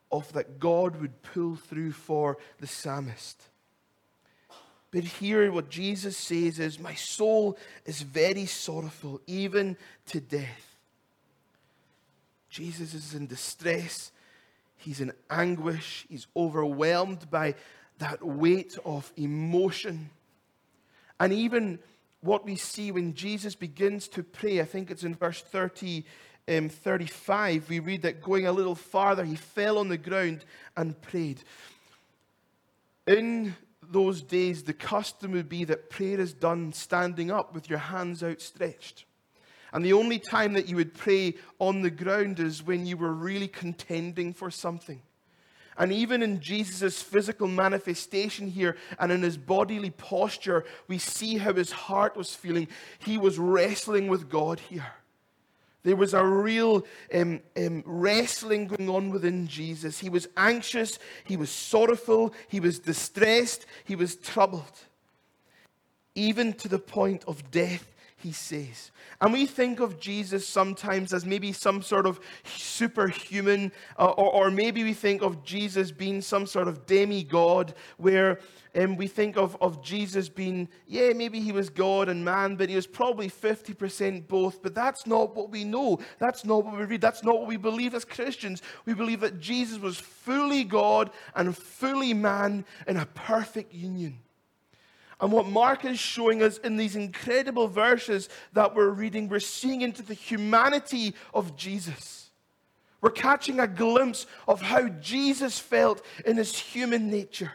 of 0.10 0.32
that 0.32 0.62
God 0.62 1.02
would 1.02 1.22
pull 1.22 1.58
through 1.58 1.92
for 1.92 2.38
the 2.62 2.68
psalmist. 2.68 3.44
But 4.92 5.04
here, 5.04 5.52
what 5.52 5.70
Jesus 5.70 6.16
says 6.16 6.58
is, 6.58 6.80
My 6.80 6.96
soul 6.96 7.58
is 7.86 8.02
very 8.02 8.46
sorrowful, 8.46 9.20
even 9.28 9.76
to 10.06 10.22
death. 10.22 10.69
Jesus 12.50 12.94
is 12.94 13.14
in 13.14 13.28
distress. 13.28 14.12
He's 14.78 15.02
in 15.02 15.12
anguish. 15.30 16.06
He's 16.10 16.28
overwhelmed 16.36 17.30
by 17.30 17.56
that 18.00 18.26
weight 18.26 18.78
of 18.86 19.12
emotion. 19.18 20.10
And 21.20 21.34
even 21.34 21.80
what 22.22 22.46
we 22.46 22.56
see 22.56 22.92
when 22.92 23.14
Jesus 23.14 23.56
begins 23.56 24.08
to 24.10 24.24
pray, 24.24 24.62
I 24.62 24.66
think 24.66 24.90
it's 24.90 25.04
in 25.04 25.16
verse 25.16 25.42
30, 25.42 26.06
um, 26.48 26.70
35, 26.70 27.70
we 27.70 27.80
read 27.80 28.02
that 28.02 28.22
going 28.22 28.48
a 28.48 28.52
little 28.52 28.76
farther, 28.76 29.24
he 29.24 29.36
fell 29.36 29.78
on 29.78 29.90
the 29.90 29.98
ground 29.98 30.46
and 30.76 31.00
prayed. 31.02 31.44
In 33.06 33.56
those 33.82 34.22
days, 34.22 34.64
the 34.64 34.74
custom 34.74 35.32
would 35.32 35.50
be 35.50 35.64
that 35.66 35.90
prayer 35.90 36.20
is 36.20 36.34
done 36.34 36.74
standing 36.74 37.32
up 37.32 37.54
with 37.54 37.70
your 37.70 37.80
hands 37.80 38.24
outstretched. 38.24 39.06
And 39.72 39.86
the 39.86 39.94
only 39.94 40.20
time 40.20 40.54
that 40.54 40.68
you 40.68 40.76
would 40.78 40.94
pray 40.94 41.36
on 41.60 41.82
the 41.82 41.92
ground 41.92 42.40
is 42.40 42.64
when 42.64 42.86
you 42.86 42.98
were 42.98 43.14
really 43.14 43.48
contending 43.48 44.34
for 44.34 44.50
something. 44.50 45.02
And 45.78 45.94
even 45.94 46.22
in 46.22 46.42
Jesus' 46.42 47.02
physical 47.02 47.48
manifestation 47.48 48.48
here 48.48 48.76
and 49.00 49.14
in 49.14 49.22
his 49.22 49.38
bodily 49.38 49.92
posture, 49.92 50.66
we 50.90 50.98
see 50.98 51.38
how 51.38 51.54
his 51.54 51.72
heart 51.72 52.18
was 52.18 52.36
feeling. 52.36 52.68
He 53.00 53.18
was 53.18 53.40
wrestling 53.40 54.10
with 54.10 54.30
God 54.30 54.60
here. 54.60 54.94
There 55.84 55.96
was 55.96 56.14
a 56.14 56.26
real 56.26 56.86
um, 57.14 57.40
um, 57.56 57.84
wrestling 57.86 58.68
going 58.68 58.90
on 58.90 59.10
within 59.12 59.48
Jesus. 59.48 60.00
He 60.00 60.10
was 60.10 60.28
anxious, 60.36 61.00
he 61.24 61.38
was 61.38 61.50
sorrowful, 61.50 62.34
he 62.50 62.60
was 62.60 62.80
distressed, 62.80 63.66
he 63.86 63.96
was 63.96 64.18
troubled, 64.18 64.84
even 66.16 66.52
to 66.56 66.68
the 66.68 66.80
point 66.80 67.24
of 67.26 67.50
death 67.52 67.90
he 68.22 68.32
says. 68.32 68.92
And 69.22 69.34
we 69.34 69.46
think 69.46 69.80
of 69.80 70.00
Jesus 70.00 70.48
sometimes 70.48 71.14
as 71.14 71.26
maybe 71.26 71.52
some 71.52 71.82
sort 71.82 72.06
of 72.06 72.20
superhuman, 72.44 73.72
uh, 73.98 74.08
or, 74.12 74.46
or, 74.46 74.52
maybe 74.52 74.84
we 74.84 74.94
think 74.94 75.22
of 75.22 75.44
Jesus 75.44 75.92
being 75.92 76.22
some 76.22 76.46
sort 76.46 76.68
of 76.68 76.86
demigod, 76.86 77.74
where 77.98 78.40
um, 78.76 78.98
we 78.98 79.08
think 79.08 79.38
of, 79.38 79.58
of 79.62 79.82
Jesus 79.82 80.30
being, 80.30 80.68
yeah, 80.86 81.12
maybe 81.14 81.40
he 81.40 81.52
was 81.52 81.70
God 81.70 82.10
and 82.10 82.24
man, 82.24 82.56
but 82.56 82.70
he 82.70 82.76
was 82.76 82.88
probably 82.88 83.30
50% 83.30 84.28
both. 84.28 84.62
But 84.62 84.76
that's 84.76 85.08
not 85.08 85.36
what 85.36 85.50
we 85.50 85.64
know. 85.64 86.00
That's 86.20 86.46
not 86.46 86.66
what 86.66 86.78
we 86.78 86.84
read. 86.84 87.02
That's 87.02 87.24
not 87.24 87.40
what 87.40 87.48
we 87.48 87.58
believe 87.58 87.94
as 87.94 88.06
Christians. 88.06 88.62
We 88.86 88.94
believe 88.94 89.22
that 89.22 89.40
Jesus 89.40 89.80
was 89.80 89.98
fully 89.98 90.64
God 90.64 91.12
and 91.36 91.58
fully 91.58 92.14
man 92.14 92.66
in 92.88 92.98
a 92.98 93.06
perfect 93.06 93.74
union. 93.74 94.20
And 95.22 95.32
what 95.32 95.48
Mark 95.48 95.84
is 95.84 96.00
showing 96.00 96.42
us 96.42 96.58
in 96.60 96.78
these 96.78 96.96
incredible 96.96 97.68
verses 97.68 98.30
that 98.54 98.74
we're 98.74 98.90
reading, 98.90 99.28
we're 99.28 99.40
seeing 99.40 99.82
into 99.82 100.02
the 100.02 100.14
humanity 100.14 101.14
of 101.34 101.56
Jesus. 101.58 102.30
We're 103.02 103.10
catching 103.10 103.60
a 103.60 103.68
glimpse 103.68 104.26
of 104.48 104.62
how 104.62 104.88
Jesus 104.90 105.60
felt 105.60 106.06
in 106.26 106.38
his 106.38 106.58
human 106.58 107.10
nature 107.10 107.52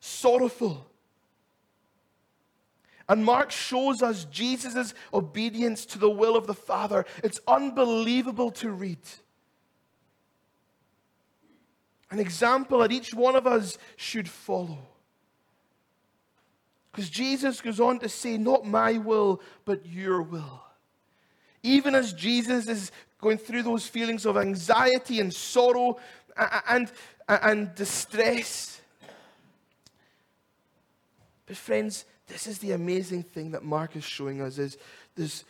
sorrowful. 0.00 0.86
And 3.08 3.24
Mark 3.24 3.50
shows 3.50 4.02
us 4.02 4.26
Jesus' 4.26 4.92
obedience 5.14 5.86
to 5.86 5.98
the 5.98 6.10
will 6.10 6.36
of 6.36 6.46
the 6.46 6.54
Father. 6.54 7.06
It's 7.24 7.40
unbelievable 7.46 8.50
to 8.52 8.70
read. 8.70 8.98
An 12.10 12.18
example 12.18 12.80
that 12.80 12.92
each 12.92 13.14
one 13.14 13.34
of 13.34 13.46
us 13.46 13.78
should 13.96 14.28
follow. 14.28 14.78
Because 16.98 17.10
Jesus 17.10 17.60
goes 17.60 17.78
on 17.78 18.00
to 18.00 18.08
say, 18.08 18.36
Not 18.36 18.66
my 18.66 18.98
will, 18.98 19.40
but 19.64 19.86
your 19.86 20.20
will. 20.20 20.64
Even 21.62 21.94
as 21.94 22.12
Jesus 22.12 22.66
is 22.66 22.90
going 23.20 23.38
through 23.38 23.62
those 23.62 23.86
feelings 23.86 24.26
of 24.26 24.36
anxiety 24.36 25.20
and 25.20 25.32
sorrow 25.32 25.96
and, 26.36 26.90
and, 27.28 27.40
and 27.40 27.74
distress. 27.76 28.80
But, 31.46 31.56
friends, 31.56 32.04
this 32.26 32.48
is 32.48 32.58
the 32.58 32.72
amazing 32.72 33.22
thing 33.22 33.52
that 33.52 33.62
Mark 33.62 33.94
is 33.94 34.02
showing 34.02 34.42
us 34.42 34.58
is 34.58 34.76
this 35.14 35.44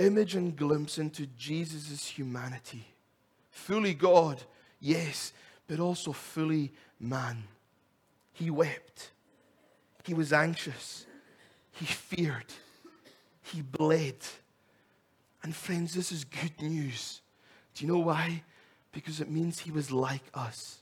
image 0.00 0.34
and 0.34 0.56
glimpse 0.56 0.98
into 0.98 1.26
Jesus' 1.38 2.08
humanity. 2.08 2.88
Fully 3.52 3.94
God, 3.94 4.42
yes, 4.80 5.32
but 5.68 5.78
also 5.78 6.10
fully 6.10 6.72
man. 6.98 7.44
He 8.32 8.50
wept. 8.50 9.12
He 10.06 10.14
was 10.14 10.32
anxious. 10.32 11.04
He 11.72 11.84
feared. 11.84 12.52
He 13.42 13.60
bled. 13.60 14.14
And 15.42 15.52
friends, 15.54 15.94
this 15.94 16.12
is 16.12 16.22
good 16.22 16.62
news. 16.62 17.22
Do 17.74 17.84
you 17.84 17.92
know 17.92 17.98
why? 17.98 18.44
Because 18.92 19.20
it 19.20 19.28
means 19.28 19.58
he 19.58 19.72
was 19.72 19.90
like 19.90 20.22
us. 20.32 20.78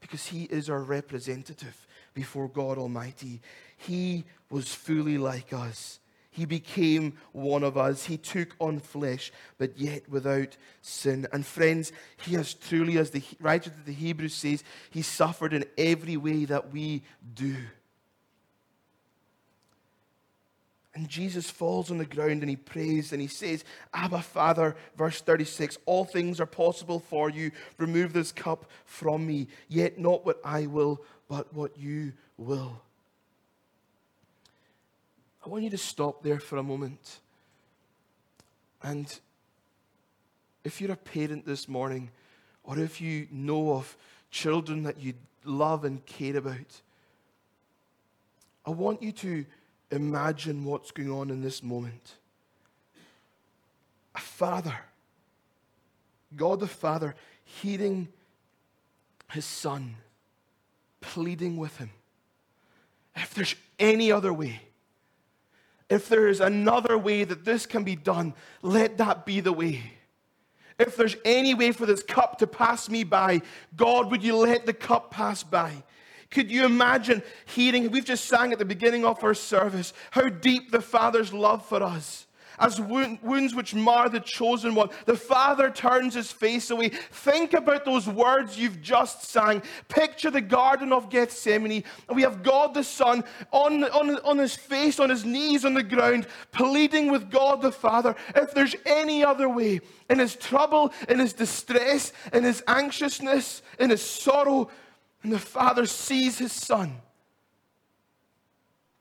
Because 0.00 0.26
he 0.26 0.44
is 0.44 0.68
our 0.68 0.82
representative 0.82 1.86
before 2.12 2.48
God 2.48 2.76
Almighty. 2.76 3.40
He 3.76 4.24
was 4.50 4.74
fully 4.74 5.16
like 5.16 5.52
us. 5.52 6.00
He 6.32 6.44
became 6.44 7.16
one 7.30 7.62
of 7.62 7.78
us. 7.78 8.06
He 8.06 8.16
took 8.16 8.56
on 8.58 8.80
flesh, 8.80 9.30
but 9.58 9.78
yet 9.78 10.08
without 10.08 10.56
sin. 10.82 11.28
And 11.32 11.46
friends, 11.46 11.92
he 12.16 12.34
has 12.34 12.52
truly, 12.52 12.98
as 12.98 13.10
the 13.10 13.22
writer 13.38 13.70
of 13.70 13.86
the 13.86 13.92
Hebrews 13.92 14.34
says, 14.34 14.64
he 14.90 15.02
suffered 15.02 15.52
in 15.52 15.64
every 15.78 16.16
way 16.16 16.44
that 16.46 16.72
we 16.72 17.04
do. 17.32 17.54
And 20.94 21.08
Jesus 21.08 21.50
falls 21.50 21.90
on 21.90 21.98
the 21.98 22.04
ground 22.04 22.42
and 22.42 22.48
he 22.48 22.56
prays 22.56 23.12
and 23.12 23.20
he 23.20 23.26
says, 23.26 23.64
Abba, 23.92 24.22
Father, 24.22 24.76
verse 24.96 25.20
36, 25.20 25.76
all 25.86 26.04
things 26.04 26.40
are 26.40 26.46
possible 26.46 27.00
for 27.00 27.28
you. 27.28 27.50
Remove 27.78 28.12
this 28.12 28.30
cup 28.30 28.70
from 28.84 29.26
me, 29.26 29.48
yet 29.68 29.98
not 29.98 30.24
what 30.24 30.40
I 30.44 30.66
will, 30.66 31.02
but 31.28 31.52
what 31.52 31.76
you 31.76 32.12
will. 32.38 32.80
I 35.44 35.48
want 35.48 35.64
you 35.64 35.70
to 35.70 35.78
stop 35.78 36.22
there 36.22 36.38
for 36.38 36.58
a 36.58 36.62
moment. 36.62 37.18
And 38.82 39.12
if 40.62 40.80
you're 40.80 40.92
a 40.92 40.96
parent 40.96 41.44
this 41.44 41.68
morning, 41.68 42.10
or 42.62 42.78
if 42.78 43.00
you 43.00 43.26
know 43.32 43.72
of 43.72 43.96
children 44.30 44.84
that 44.84 45.00
you 45.00 45.14
love 45.44 45.84
and 45.84 46.04
care 46.06 46.36
about, 46.36 46.82
I 48.64 48.70
want 48.70 49.02
you 49.02 49.12
to 49.12 49.44
imagine 49.90 50.64
what's 50.64 50.90
going 50.90 51.10
on 51.10 51.30
in 51.30 51.42
this 51.42 51.62
moment. 51.62 52.14
A 54.14 54.20
father, 54.20 54.76
God 56.36 56.60
the 56.60 56.66
Father, 56.66 57.14
hearing 57.44 58.08
his 59.30 59.44
son, 59.44 59.96
pleading 61.00 61.56
with 61.56 61.76
him. 61.78 61.90
If 63.16 63.34
there's 63.34 63.54
any 63.78 64.10
other 64.10 64.32
way, 64.32 64.60
if 65.90 66.08
there 66.08 66.28
is 66.28 66.40
another 66.40 66.96
way 66.96 67.24
that 67.24 67.44
this 67.44 67.66
can 67.66 67.84
be 67.84 67.96
done, 67.96 68.34
let 68.62 68.98
that 68.98 69.26
be 69.26 69.40
the 69.40 69.52
way. 69.52 69.82
If 70.78 70.96
there's 70.96 71.16
any 71.24 71.54
way 71.54 71.70
for 71.72 71.86
this 71.86 72.02
cup 72.02 72.38
to 72.38 72.46
pass 72.46 72.88
me 72.88 73.04
by, 73.04 73.42
God, 73.76 74.10
would 74.10 74.24
you 74.24 74.36
let 74.36 74.66
the 74.66 74.72
cup 74.72 75.10
pass 75.10 75.42
by? 75.42 75.84
Could 76.34 76.50
you 76.50 76.66
imagine 76.66 77.22
hearing? 77.46 77.90
We've 77.92 78.04
just 78.04 78.24
sang 78.24 78.52
at 78.52 78.58
the 78.58 78.64
beginning 78.64 79.04
of 79.04 79.22
our 79.22 79.34
service 79.34 79.92
how 80.10 80.28
deep 80.28 80.72
the 80.72 80.80
Father's 80.80 81.32
love 81.32 81.64
for 81.64 81.80
us. 81.80 82.26
As 82.58 82.80
wounds 82.80 83.54
which 83.54 83.74
mar 83.74 84.08
the 84.08 84.20
chosen 84.20 84.74
one, 84.74 84.90
the 85.06 85.16
Father 85.16 85.70
turns 85.70 86.14
his 86.14 86.30
face 86.30 86.70
away. 86.70 86.88
Think 86.88 87.52
about 87.52 87.84
those 87.84 88.08
words 88.08 88.58
you've 88.58 88.80
just 88.80 89.24
sang. 89.24 89.62
Picture 89.88 90.30
the 90.30 90.40
Garden 90.40 90.92
of 90.92 91.10
Gethsemane. 91.10 91.82
We 92.12 92.22
have 92.22 92.42
God 92.42 92.74
the 92.74 92.84
Son 92.84 93.24
on, 93.50 93.84
on, 93.84 94.18
on 94.18 94.38
his 94.38 94.54
face, 94.54 95.00
on 95.00 95.10
his 95.10 95.24
knees 95.24 95.64
on 95.64 95.74
the 95.74 95.82
ground, 95.82 96.28
pleading 96.52 97.10
with 97.10 97.30
God 97.30 97.60
the 97.60 97.72
Father. 97.72 98.14
If 98.36 98.54
there's 98.54 98.76
any 98.86 99.24
other 99.24 99.48
way, 99.48 99.80
in 100.08 100.18
his 100.18 100.36
trouble, 100.36 100.92
in 101.08 101.18
his 101.18 101.32
distress, 101.32 102.12
in 102.32 102.44
his 102.44 102.62
anxiousness, 102.68 103.62
in 103.80 103.90
his 103.90 104.02
sorrow, 104.02 104.70
and 105.24 105.32
the 105.32 105.38
Father 105.38 105.86
sees 105.86 106.38
his 106.38 106.52
Son. 106.52 107.00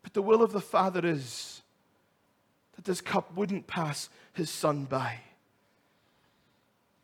But 0.01 0.13
the 0.13 0.22
will 0.22 0.42
of 0.42 0.53
the 0.53 0.62
Father 0.62 1.06
is 1.06 1.62
that 2.75 2.86
this 2.86 3.01
cup 3.01 3.36
wouldn't 3.36 3.68
pass 3.68 4.10
his 4.32 4.50
Son 4.50 4.86
by, 4.86 5.20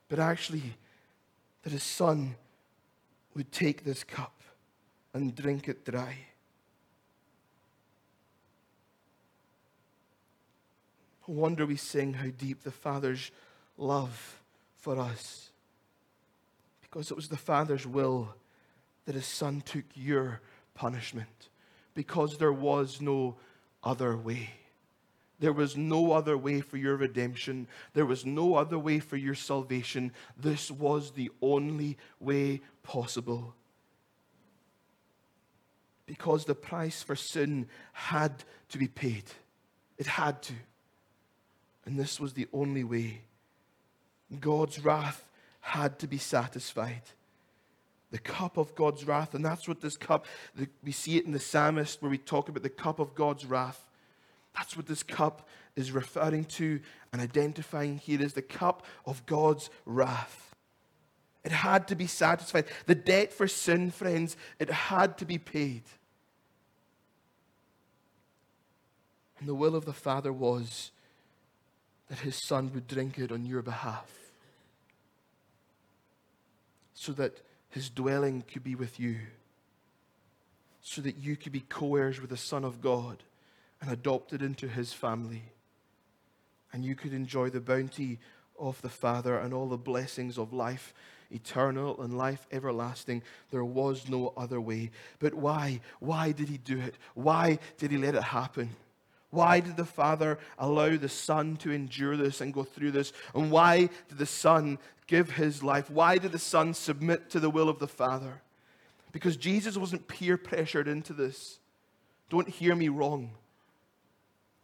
but 0.08 0.20
actually 0.20 0.74
that 1.64 1.74
his 1.74 1.84
Son 1.84 2.36
would 3.36 3.52
take 3.52 3.84
this 3.84 4.06
cup 4.06 4.42
and 5.14 5.36
drink 5.36 5.68
it 5.68 5.84
dry. 5.84 6.16
No 11.28 11.36
wonder 11.36 11.66
we 11.66 11.76
sing 11.76 12.14
how 12.14 12.30
deep 12.38 12.64
the 12.64 12.72
Father's 12.72 13.32
love 13.78 14.40
for 14.78 14.98
us. 14.98 15.50
Because 16.82 17.12
it 17.12 17.18
was 17.18 17.28
the 17.28 17.38
Father's 17.38 17.86
will 17.86 18.34
that 19.10 19.16
his 19.16 19.26
son 19.26 19.60
took 19.62 19.86
your 19.96 20.40
punishment 20.76 21.50
because 21.96 22.38
there 22.38 22.54
was 22.54 23.02
no 23.02 23.36
other 23.84 24.16
way. 24.16 24.52
There 25.40 25.52
was 25.52 25.76
no 25.76 26.12
other 26.12 26.38
way 26.38 26.62
for 26.62 26.78
your 26.78 26.96
redemption. 26.96 27.66
There 27.96 28.06
was 28.06 28.24
no 28.24 28.54
other 28.54 28.78
way 28.78 29.00
for 29.00 29.18
your 29.18 29.34
salvation. 29.34 30.12
This 30.38 30.70
was 30.70 31.10
the 31.10 31.32
only 31.42 31.98
way 32.20 32.62
possible. 32.84 33.56
Because 36.06 36.46
the 36.46 36.54
price 36.54 37.02
for 37.02 37.16
sin 37.16 37.68
had 37.94 38.44
to 38.70 38.78
be 38.78 38.88
paid. 38.88 39.24
It 39.98 40.06
had 40.06 40.44
to. 40.44 40.54
And 41.84 41.98
this 41.98 42.20
was 42.20 42.34
the 42.34 42.48
only 42.54 42.84
way. 42.84 43.22
God's 44.40 44.80
wrath 44.86 45.28
had 45.62 45.98
to 45.98 46.08
be 46.08 46.20
satisfied. 46.20 47.02
The 48.12 48.18
cup 48.18 48.58
of 48.58 48.76
God's 48.76 49.06
wrath. 49.06 49.34
And 49.34 49.44
that's 49.46 49.68
what 49.68 49.82
this 49.82 49.98
cup, 49.98 50.26
the, 50.56 50.68
we 50.84 50.92
see 50.92 51.18
it 51.18 51.26
in 51.26 51.32
the 51.32 51.40
psalmist 51.40 52.02
where 52.02 52.12
we 52.12 52.18
talk 52.18 52.50
about 52.50 52.64
the 52.64 52.70
cup 52.70 53.00
of 53.00 53.16
God's 53.16 53.46
wrath. 53.46 53.86
That's 54.56 54.76
what 54.76 54.88
this 54.88 55.04
cup 55.04 55.48
is 55.76 55.92
referring 55.92 56.46
to 56.46 56.80
and 57.14 57.22
identifying 57.22 57.98
here 57.98 58.22
as 58.22 58.34
the 58.34 58.42
cup 58.42 58.86
of 59.06 59.26
God's 59.26 59.70
wrath. 59.86 60.56
It 61.44 61.52
had 61.52 61.88
to 61.88 61.96
be 61.96 62.08
satisfied. 62.08 62.66
The 62.86 62.96
debt 62.96 63.32
for 63.32 63.48
sin, 63.48 63.92
friends, 63.92 64.36
it 64.60 64.70
had 64.70 65.18
to 65.20 65.26
be 65.26 65.38
paid. 65.38 65.84
And 69.40 69.48
the 69.48 69.56
will 69.56 69.76
of 69.76 69.86
the 69.86 69.94
Father 69.94 70.34
was 70.34 70.92
that 72.10 72.20
his 72.20 72.36
Son 72.36 72.72
would 72.74 72.88
drink 72.88 73.18
it 73.18 73.32
on 73.32 73.46
your 73.46 73.62
behalf 73.62 74.12
so 76.94 77.14
that 77.14 77.40
his 77.70 77.90
dwelling 77.90 78.44
could 78.52 78.64
be 78.64 78.76
with 78.76 79.00
you, 79.00 79.18
so 80.82 81.02
that 81.02 81.18
you 81.18 81.36
could 81.36 81.52
be 81.52 81.62
co 81.62 81.96
heirs 81.96 82.20
with 82.20 82.30
the 82.30 82.38
Son 82.38 82.64
of 82.64 82.82
God 82.82 83.24
and 83.82 83.92
adopted 83.92 84.42
into 84.42 84.68
his 84.68 84.94
family, 84.94 85.44
and 86.74 86.84
you 86.84 86.96
could 86.96 87.14
enjoy 87.14 87.50
the 87.50 87.62
bounty 87.62 88.20
of 88.60 88.82
the 88.82 88.90
Father 88.90 89.38
and 89.38 89.54
all 89.54 89.68
the 89.68 89.78
blessings 89.78 90.38
of 90.38 90.54
life 90.54 90.94
eternal 91.32 92.02
and 92.02 92.18
life 92.18 92.48
everlasting. 92.52 93.24
There 93.52 93.64
was 93.64 94.10
no 94.10 94.34
other 94.36 94.60
way. 94.60 94.92
But 95.20 95.34
why? 95.34 95.82
Why 96.00 96.32
did 96.32 96.50
he 96.50 96.58
do 96.58 96.80
it? 96.80 96.96
Why 97.14 97.60
did 97.78 97.92
he 97.92 97.98
let 97.98 98.16
it 98.16 98.24
happen? 98.24 98.76
Why 99.32 99.60
did 99.60 99.78
the 99.78 99.86
Father 99.86 100.40
allow 100.58 100.98
the 100.98 101.10
Son 101.10 101.56
to 101.58 101.72
endure 101.72 102.18
this 102.18 102.42
and 102.42 102.54
go 102.54 102.64
through 102.64 102.92
this? 102.92 103.14
And 103.36 103.52
why 103.52 103.90
did 104.08 104.18
the 104.18 104.26
Son 104.26 104.80
give 105.08 105.32
his 105.32 105.62
life? 105.62 105.90
Why 105.90 106.18
did 106.18 106.32
the 106.32 106.40
Son 106.40 106.74
submit 106.74 107.30
to 107.32 107.40
the 107.40 107.50
will 107.50 107.70
of 107.70 107.80
the 107.80 107.88
Father? 107.88 108.42
Because 109.12 109.38
Jesus 109.38 109.78
wasn't 109.78 110.08
peer 110.08 110.38
pressured 110.38 110.88
into 110.88 111.14
this. 111.14 111.60
Don't 112.30 112.50
hear 112.50 112.76
me 112.76 112.90
wrong. 112.90 113.32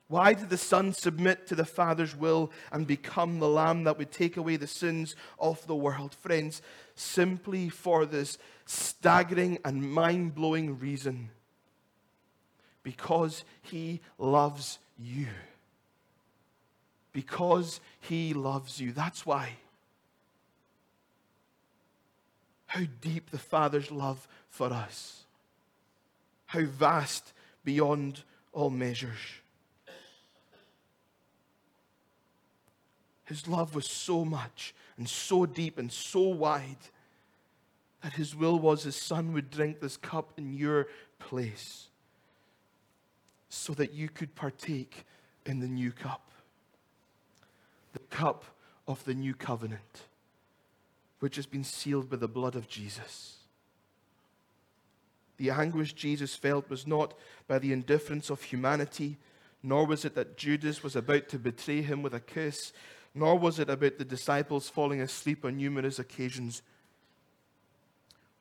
Why 0.07 0.33
did 0.33 0.49
the 0.49 0.57
Son 0.57 0.93
submit 0.93 1.47
to 1.47 1.55
the 1.55 1.65
Father's 1.65 2.15
will 2.15 2.51
and 2.71 2.85
become 2.85 3.39
the 3.39 3.49
Lamb 3.49 3.85
that 3.85 3.97
would 3.97 4.11
take 4.11 4.37
away 4.37 4.55
the 4.55 4.67
sins 4.67 5.15
of 5.39 5.65
the 5.65 5.75
world? 5.75 6.13
Friends, 6.13 6.61
simply 6.95 7.69
for 7.69 8.05
this 8.05 8.37
staggering 8.65 9.57
and 9.65 9.91
mind 9.91 10.35
blowing 10.35 10.77
reason 10.77 11.31
because 12.85 13.43
he 13.63 13.99
loves 14.19 14.77
you. 14.99 15.25
Because 17.13 17.81
he 17.99 18.35
loves 18.35 18.79
you. 18.79 18.91
That's 18.91 19.25
why. 19.25 19.53
How 22.67 22.81
deep 23.01 23.31
the 23.31 23.39
Father's 23.39 23.89
love 23.89 24.27
for 24.49 24.71
us. 24.71 25.23
How 26.45 26.63
vast 26.65 27.33
beyond 27.63 28.21
all 28.53 28.69
measures. 28.69 29.41
His 33.23 33.47
love 33.47 33.73
was 33.73 33.89
so 33.89 34.23
much 34.23 34.75
and 34.95 35.09
so 35.09 35.47
deep 35.47 35.79
and 35.79 35.91
so 35.91 36.19
wide 36.19 36.77
that 38.03 38.13
his 38.13 38.35
will 38.35 38.59
was 38.59 38.83
his 38.83 38.95
son 38.95 39.33
would 39.33 39.49
drink 39.49 39.79
this 39.79 39.97
cup 39.97 40.33
in 40.37 40.53
your 40.53 40.85
place 41.17 41.87
so 43.65 43.73
that 43.73 43.93
you 43.93 44.07
could 44.07 44.35
partake 44.35 45.05
in 45.47 45.59
the 45.59 45.67
new 45.67 45.91
cup, 45.91 46.29
the 47.93 47.99
cup 48.15 48.45
of 48.87 49.03
the 49.05 49.13
new 49.15 49.33
covenant, 49.33 50.03
which 51.19 51.35
has 51.35 51.47
been 51.47 51.63
sealed 51.63 52.07
by 52.07 52.15
the 52.15 52.27
blood 52.27 52.55
of 52.55 52.67
Jesus. 52.67 53.37
The 55.37 55.49
anguish 55.49 55.93
Jesus 55.93 56.35
felt 56.35 56.69
was 56.69 56.85
not 56.85 57.15
by 57.47 57.57
the 57.57 57.73
indifference 57.73 58.29
of 58.29 58.43
humanity, 58.43 59.17
nor 59.63 59.87
was 59.87 60.05
it 60.05 60.13
that 60.13 60.37
Judas 60.37 60.83
was 60.83 60.95
about 60.95 61.27
to 61.29 61.39
betray 61.39 61.81
him 61.81 62.03
with 62.03 62.13
a 62.13 62.19
kiss, 62.19 62.71
nor 63.15 63.35
was 63.35 63.57
it 63.57 63.71
about 63.71 63.97
the 63.97 64.05
disciples 64.05 64.69
falling 64.69 65.01
asleep 65.01 65.43
on 65.43 65.57
numerous 65.57 65.97
occasions. 65.97 66.61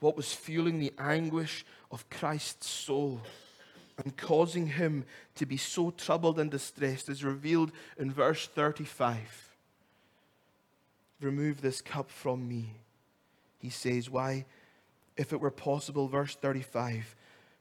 What 0.01 0.19
was 0.19 0.35
fueling 0.35 0.81
the 0.81 0.93
anguish 0.99 1.65
of 1.91 2.11
Christ's 2.11 2.69
soul 2.69 3.23
and 4.03 4.17
causing 4.17 4.67
him 4.67 5.05
to 5.37 5.47
be 5.47 5.57
so 5.57 5.91
troubled 5.91 6.39
and 6.39 6.51
distressed 6.51 7.09
is 7.09 7.25
revealed 7.25 7.71
in 7.99 8.11
verse 8.11 8.47
35. 8.47 9.57
Remove 11.21 11.61
this 11.61 11.81
cup 11.81 12.11
from 12.11 12.49
me, 12.49 12.75
he 13.59 13.71
says. 13.71 14.11
Why? 14.11 14.47
If 15.17 15.33
it 15.33 15.41
were 15.41 15.51
possible, 15.51 16.09
verse 16.09 16.35
35, 16.35 17.15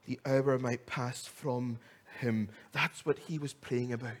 the 0.06 0.18
hour 0.26 0.58
might 0.58 0.86
pass 0.86 1.24
from 1.24 1.78
him. 2.20 2.48
That's 2.72 3.06
what 3.06 3.18
he 3.18 3.38
was 3.38 3.52
praying 3.52 3.92
about. 3.92 4.12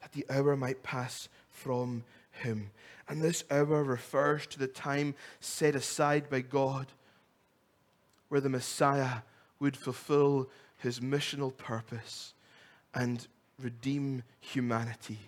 That 0.00 0.12
the 0.12 0.24
hour 0.30 0.56
might 0.56 0.82
pass 0.82 1.28
from 1.50 2.04
him. 2.30 2.70
And 3.08 3.22
this 3.22 3.44
hour 3.50 3.84
refers 3.84 4.46
to 4.48 4.58
the 4.58 4.66
time 4.66 5.14
set 5.40 5.74
aside 5.74 6.30
by 6.30 6.40
God 6.40 6.86
where 8.28 8.40
the 8.40 8.48
Messiah 8.48 9.18
would 9.58 9.76
fulfill 9.76 10.48
his 10.78 11.00
missional 11.00 11.56
purpose 11.56 12.34
and 12.94 13.26
redeem 13.60 14.22
humanity. 14.40 15.18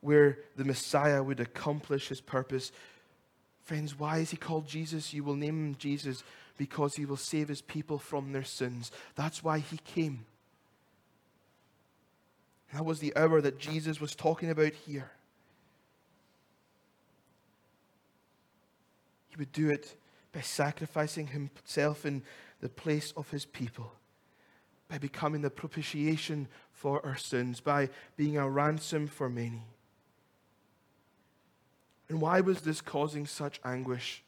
Where 0.00 0.38
the 0.56 0.64
Messiah 0.64 1.22
would 1.22 1.40
accomplish 1.40 2.08
his 2.08 2.20
purpose. 2.20 2.72
Friends, 3.64 3.98
why 3.98 4.18
is 4.18 4.30
he 4.30 4.36
called 4.36 4.66
Jesus? 4.66 5.14
You 5.14 5.24
will 5.24 5.36
name 5.36 5.68
him 5.68 5.76
Jesus 5.78 6.22
because 6.56 6.94
he 6.94 7.04
will 7.04 7.16
save 7.16 7.48
his 7.48 7.62
people 7.62 7.98
from 7.98 8.32
their 8.32 8.44
sins. 8.44 8.90
That's 9.14 9.42
why 9.42 9.58
he 9.58 9.78
came. 9.78 10.26
That 12.72 12.84
was 12.84 12.98
the 12.98 13.16
hour 13.16 13.40
that 13.40 13.58
Jesus 13.58 14.00
was 14.00 14.14
talking 14.14 14.50
about 14.50 14.72
here. 14.72 15.10
He 19.28 19.36
would 19.36 19.52
do 19.52 19.70
it 19.70 19.96
by 20.32 20.40
sacrificing 20.40 21.28
himself 21.28 22.04
in 22.04 22.22
the 22.64 22.68
place 22.70 23.12
of 23.14 23.28
his 23.28 23.44
people 23.44 23.92
by 24.88 24.96
becoming 24.96 25.42
the 25.42 25.50
propitiation 25.50 26.48
for 26.72 27.04
our 27.04 27.14
sins, 27.14 27.60
by 27.60 27.90
being 28.16 28.38
a 28.38 28.48
ransom 28.48 29.06
for 29.06 29.28
many. 29.28 29.60
And 32.08 32.22
why 32.22 32.40
was 32.40 32.62
this 32.62 32.80
causing 32.80 33.26
such 33.26 33.60
anguish? 33.66 34.22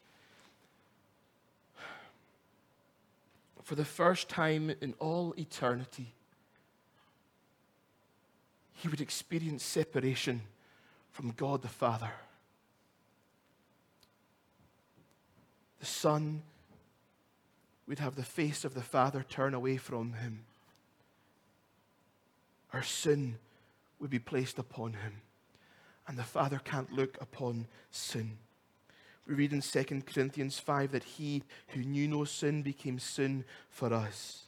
For 3.63 3.73
the 3.73 3.83
first 3.83 4.29
time 4.29 4.71
in 4.81 4.93
all 4.99 5.33
eternity, 5.35 6.13
he 8.75 8.87
would 8.87 9.01
experience 9.01 9.63
separation 9.63 10.43
from 11.09 11.31
God 11.31 11.63
the 11.63 11.69
Father. 11.69 12.11
The 15.79 15.87
Son 15.87 16.43
we'd 17.87 17.99
have 17.99 18.15
the 18.15 18.23
face 18.23 18.65
of 18.65 18.73
the 18.73 18.81
Father 18.81 19.25
turn 19.27 19.53
away 19.53 19.77
from 19.77 20.13
him. 20.13 20.45
Our 22.73 22.83
sin 22.83 23.37
would 23.99 24.09
be 24.09 24.19
placed 24.19 24.59
upon 24.59 24.93
him. 24.93 25.21
And 26.07 26.17
the 26.17 26.23
Father 26.23 26.59
can't 26.63 26.91
look 26.91 27.17
upon 27.21 27.67
sin. 27.91 28.37
We 29.25 29.35
read 29.35 29.51
in 29.51 29.61
2 29.61 29.83
Corinthians 30.05 30.59
5 30.59 30.91
that 30.91 31.03
he 31.03 31.43
who 31.69 31.81
knew 31.81 32.07
no 32.07 32.23
sin 32.23 32.61
became 32.61 32.99
sin 32.99 33.43
for 33.69 33.93
us. 33.93 34.43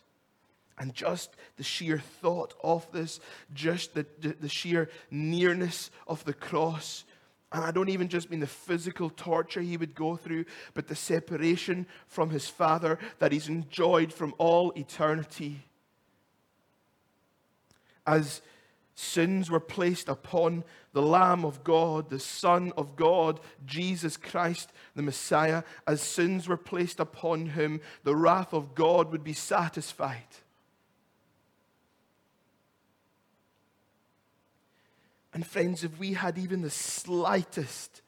And 0.77 0.93
just 0.93 1.35
the 1.57 1.63
sheer 1.63 1.99
thought 1.99 2.53
of 2.63 2.89
this, 2.93 3.19
just 3.53 3.93
the, 3.93 4.05
the, 4.21 4.35
the 4.39 4.47
sheer 4.47 4.89
nearness 5.11 5.91
of 6.07 6.23
the 6.23 6.33
cross, 6.33 7.03
and 7.51 7.63
I 7.63 7.71
don't 7.71 7.89
even 7.89 8.09
just 8.09 8.29
mean 8.29 8.41
the 8.41 8.47
physical 8.47 9.09
torture 9.09 9.61
he 9.61 9.77
would 9.77 9.95
go 9.95 10.15
through, 10.15 10.45
but 10.75 10.87
the 10.87 10.95
separation 10.95 11.87
from 12.07 12.29
his 12.29 12.47
Father 12.47 12.99
that 13.17 13.31
he's 13.31 13.49
enjoyed 13.49 14.13
from 14.13 14.35
all 14.37 14.71
eternity. 14.75 15.63
As 18.05 18.41
sins 18.93 19.49
were 19.49 19.59
placed 19.59 20.09
upon 20.09 20.63
the 20.93 21.01
Lamb 21.01 21.43
of 21.43 21.63
God, 21.63 22.09
the 22.09 22.19
Son 22.19 22.71
of 22.77 22.95
God, 22.95 23.39
Jesus 23.65 24.15
Christ, 24.15 24.71
the 24.95 25.01
Messiah, 25.01 25.63
as 25.87 26.01
sins 26.01 26.47
were 26.47 26.57
placed 26.57 26.99
upon 26.99 27.47
him, 27.47 27.81
the 28.03 28.15
wrath 28.15 28.53
of 28.53 28.75
God 28.75 29.11
would 29.11 29.23
be 29.23 29.33
satisfied. 29.33 30.27
And 35.39 35.47
friends, 35.47 35.85
if 35.85 35.97
we 35.97 36.11
had 36.11 36.37
even 36.37 36.61
the 36.61 36.69
slightest 36.69 38.01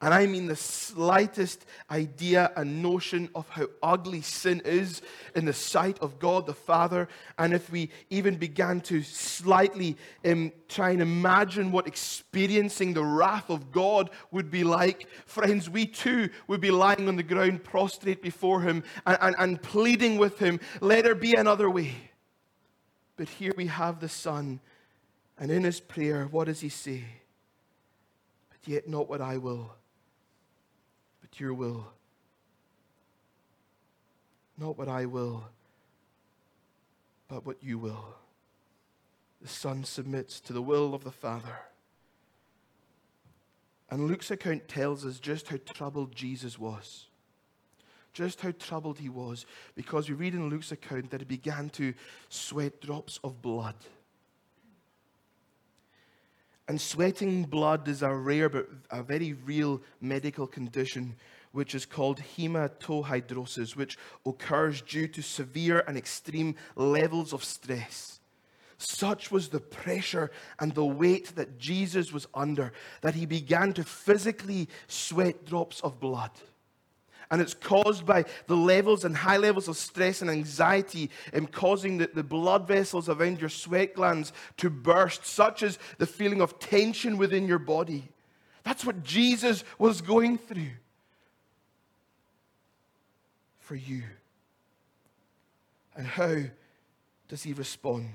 and 0.00 0.14
I 0.14 0.26
mean 0.26 0.46
the 0.46 0.54
slightest 0.54 1.66
idea 1.90 2.52
and 2.54 2.80
notion 2.80 3.28
of 3.34 3.48
how 3.48 3.66
ugly 3.82 4.20
sin 4.20 4.62
is 4.64 5.02
in 5.34 5.46
the 5.46 5.52
sight 5.52 5.98
of 6.00 6.20
God 6.20 6.46
the 6.46 6.54
Father, 6.54 7.08
and 7.36 7.52
if 7.52 7.68
we 7.68 7.90
even 8.08 8.36
began 8.36 8.80
to 8.82 9.02
slightly 9.02 9.96
um, 10.24 10.52
try 10.68 10.90
and 10.90 11.02
imagine 11.02 11.72
what 11.72 11.88
experiencing 11.88 12.94
the 12.94 13.04
wrath 13.04 13.50
of 13.50 13.72
God 13.72 14.10
would 14.30 14.48
be 14.48 14.62
like, 14.62 15.08
friends, 15.26 15.68
we 15.68 15.86
too 15.86 16.28
would 16.46 16.60
be 16.60 16.70
lying 16.70 17.08
on 17.08 17.16
the 17.16 17.24
ground 17.24 17.64
prostrate 17.64 18.22
before 18.22 18.60
Him 18.60 18.84
and, 19.06 19.18
and, 19.20 19.36
and 19.36 19.60
pleading 19.62 20.16
with 20.16 20.38
Him, 20.38 20.60
let 20.80 21.02
there 21.02 21.16
be 21.16 21.34
another 21.34 21.68
way. 21.68 21.96
But 23.16 23.28
here 23.28 23.54
we 23.56 23.66
have 23.66 23.98
the 23.98 24.08
Son, 24.08 24.60
and 25.38 25.50
in 25.50 25.64
His 25.64 25.80
prayer, 25.80 26.26
what 26.26 26.46
does 26.46 26.60
He 26.60 26.68
say? 26.68 27.04
But 28.50 28.72
yet 28.72 28.88
not 28.88 29.08
what 29.08 29.20
I 29.20 29.38
will 29.38 29.72
but 31.26 31.40
your 31.40 31.54
will. 31.54 31.86
Not 34.58 34.78
what 34.78 34.88
I 34.88 35.06
will, 35.06 35.44
but 37.28 37.44
what 37.44 37.62
you 37.62 37.78
will. 37.78 38.14
The 39.42 39.48
Son 39.48 39.84
submits 39.84 40.40
to 40.40 40.52
the 40.52 40.62
will 40.62 40.94
of 40.94 41.04
the 41.04 41.10
Father. 41.10 41.58
And 43.90 44.06
Luke's 44.06 44.30
account 44.30 44.66
tells 44.66 45.04
us 45.04 45.18
just 45.18 45.48
how 45.48 45.58
troubled 45.74 46.14
Jesus 46.14 46.58
was. 46.58 47.06
Just 48.12 48.40
how 48.40 48.52
troubled 48.52 48.98
he 48.98 49.10
was, 49.10 49.44
because 49.74 50.08
we 50.08 50.14
read 50.14 50.34
in 50.34 50.48
Luke's 50.48 50.72
account 50.72 51.10
that 51.10 51.20
he 51.20 51.26
began 51.26 51.68
to 51.70 51.92
sweat 52.30 52.80
drops 52.80 53.20
of 53.22 53.42
blood. 53.42 53.74
And 56.68 56.80
sweating 56.80 57.44
blood 57.44 57.86
is 57.86 58.02
a 58.02 58.12
rare 58.12 58.48
but 58.48 58.68
a 58.90 59.02
very 59.02 59.34
real 59.34 59.82
medical 60.00 60.46
condition 60.46 61.14
which 61.52 61.74
is 61.74 61.86
called 61.86 62.20
hematohidrosis, 62.36 63.76
which 63.76 63.96
occurs 64.26 64.82
due 64.82 65.08
to 65.08 65.22
severe 65.22 65.82
and 65.86 65.96
extreme 65.96 66.54
levels 66.74 67.32
of 67.32 67.42
stress. 67.42 68.20
Such 68.78 69.30
was 69.30 69.48
the 69.48 69.60
pressure 69.60 70.30
and 70.60 70.74
the 70.74 70.84
weight 70.84 71.34
that 71.36 71.58
Jesus 71.58 72.12
was 72.12 72.26
under 72.34 72.72
that 73.00 73.14
he 73.14 73.24
began 73.24 73.72
to 73.72 73.84
physically 73.84 74.68
sweat 74.86 75.46
drops 75.46 75.80
of 75.80 75.98
blood. 75.98 76.32
And 77.30 77.40
it's 77.42 77.54
caused 77.54 78.06
by 78.06 78.24
the 78.46 78.56
levels 78.56 79.04
and 79.04 79.16
high 79.16 79.36
levels 79.36 79.68
of 79.68 79.76
stress 79.76 80.22
and 80.22 80.30
anxiety 80.30 81.10
and 81.32 81.50
causing 81.50 81.98
the, 81.98 82.08
the 82.12 82.22
blood 82.22 82.68
vessels 82.68 83.08
around 83.08 83.40
your 83.40 83.48
sweat 83.48 83.94
glands 83.94 84.32
to 84.58 84.70
burst, 84.70 85.26
such 85.26 85.62
as 85.62 85.78
the 85.98 86.06
feeling 86.06 86.40
of 86.40 86.58
tension 86.58 87.18
within 87.18 87.48
your 87.48 87.58
body. 87.58 88.08
That's 88.62 88.84
what 88.84 89.02
Jesus 89.02 89.64
was 89.78 90.00
going 90.00 90.38
through 90.38 90.70
for 93.58 93.74
you. 93.74 94.02
And 95.96 96.06
how 96.06 96.36
does 97.28 97.42
he 97.42 97.52
respond? 97.52 98.10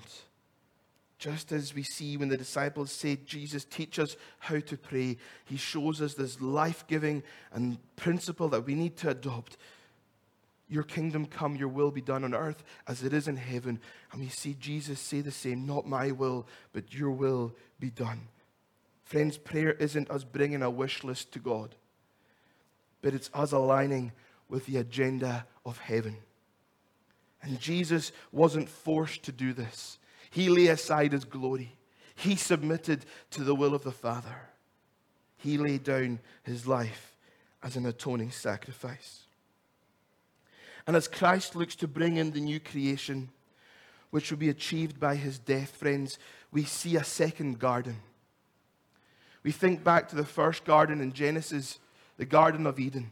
Just 1.21 1.51
as 1.51 1.75
we 1.75 1.83
see 1.83 2.17
when 2.17 2.29
the 2.29 2.35
disciples 2.35 2.91
said, 2.91 3.27
Jesus, 3.27 3.63
teach 3.63 3.99
us 3.99 4.17
how 4.39 4.59
to 4.59 4.75
pray, 4.75 5.17
he 5.45 5.55
shows 5.55 6.01
us 6.01 6.15
this 6.15 6.41
life 6.41 6.83
giving 6.87 7.21
and 7.53 7.77
principle 7.95 8.49
that 8.49 8.65
we 8.65 8.73
need 8.73 8.97
to 8.97 9.09
adopt. 9.09 9.57
Your 10.67 10.81
kingdom 10.81 11.27
come, 11.27 11.55
your 11.55 11.67
will 11.67 11.91
be 11.91 12.01
done 12.01 12.23
on 12.23 12.33
earth 12.33 12.63
as 12.87 13.03
it 13.03 13.13
is 13.13 13.27
in 13.27 13.35
heaven. 13.35 13.79
And 14.11 14.19
we 14.19 14.29
see 14.29 14.55
Jesus 14.59 14.99
say 14.99 15.21
the 15.21 15.29
same, 15.29 15.67
not 15.67 15.85
my 15.85 16.09
will, 16.09 16.47
but 16.73 16.91
your 16.91 17.11
will 17.11 17.53
be 17.79 17.91
done. 17.91 18.21
Friends, 19.03 19.37
prayer 19.37 19.73
isn't 19.73 20.09
us 20.09 20.23
bringing 20.23 20.63
a 20.63 20.71
wish 20.71 21.03
list 21.03 21.31
to 21.33 21.39
God, 21.39 21.75
but 23.03 23.13
it's 23.13 23.29
us 23.31 23.51
aligning 23.51 24.11
with 24.49 24.65
the 24.65 24.77
agenda 24.77 25.45
of 25.67 25.77
heaven. 25.77 26.17
And 27.43 27.59
Jesus 27.59 28.11
wasn't 28.31 28.69
forced 28.69 29.21
to 29.25 29.31
do 29.31 29.53
this. 29.53 29.99
He 30.31 30.49
lay 30.49 30.67
aside 30.67 31.11
his 31.11 31.25
glory. 31.25 31.75
He 32.15 32.35
submitted 32.35 33.05
to 33.31 33.43
the 33.43 33.53
will 33.53 33.75
of 33.75 33.83
the 33.83 33.91
Father. 33.91 34.49
He 35.37 35.57
laid 35.57 35.83
down 35.83 36.19
his 36.43 36.65
life 36.65 37.15
as 37.61 37.75
an 37.75 37.85
atoning 37.85 38.31
sacrifice. 38.31 39.25
And 40.87 40.95
as 40.95 41.07
Christ 41.07 41.55
looks 41.55 41.75
to 41.75 41.87
bring 41.87 42.17
in 42.17 42.31
the 42.31 42.39
new 42.39 42.59
creation, 42.59 43.29
which 44.09 44.31
will 44.31 44.37
be 44.37 44.49
achieved 44.49 44.99
by 44.99 45.15
his 45.15 45.37
death, 45.37 45.75
friends, 45.75 46.17
we 46.51 46.63
see 46.63 46.95
a 46.95 47.03
second 47.03 47.59
garden. 47.59 47.97
We 49.43 49.51
think 49.51 49.83
back 49.83 50.09
to 50.09 50.15
the 50.15 50.25
first 50.25 50.63
garden 50.63 51.01
in 51.01 51.13
Genesis, 51.13 51.79
the 52.17 52.25
Garden 52.25 52.65
of 52.65 52.79
Eden 52.79 53.11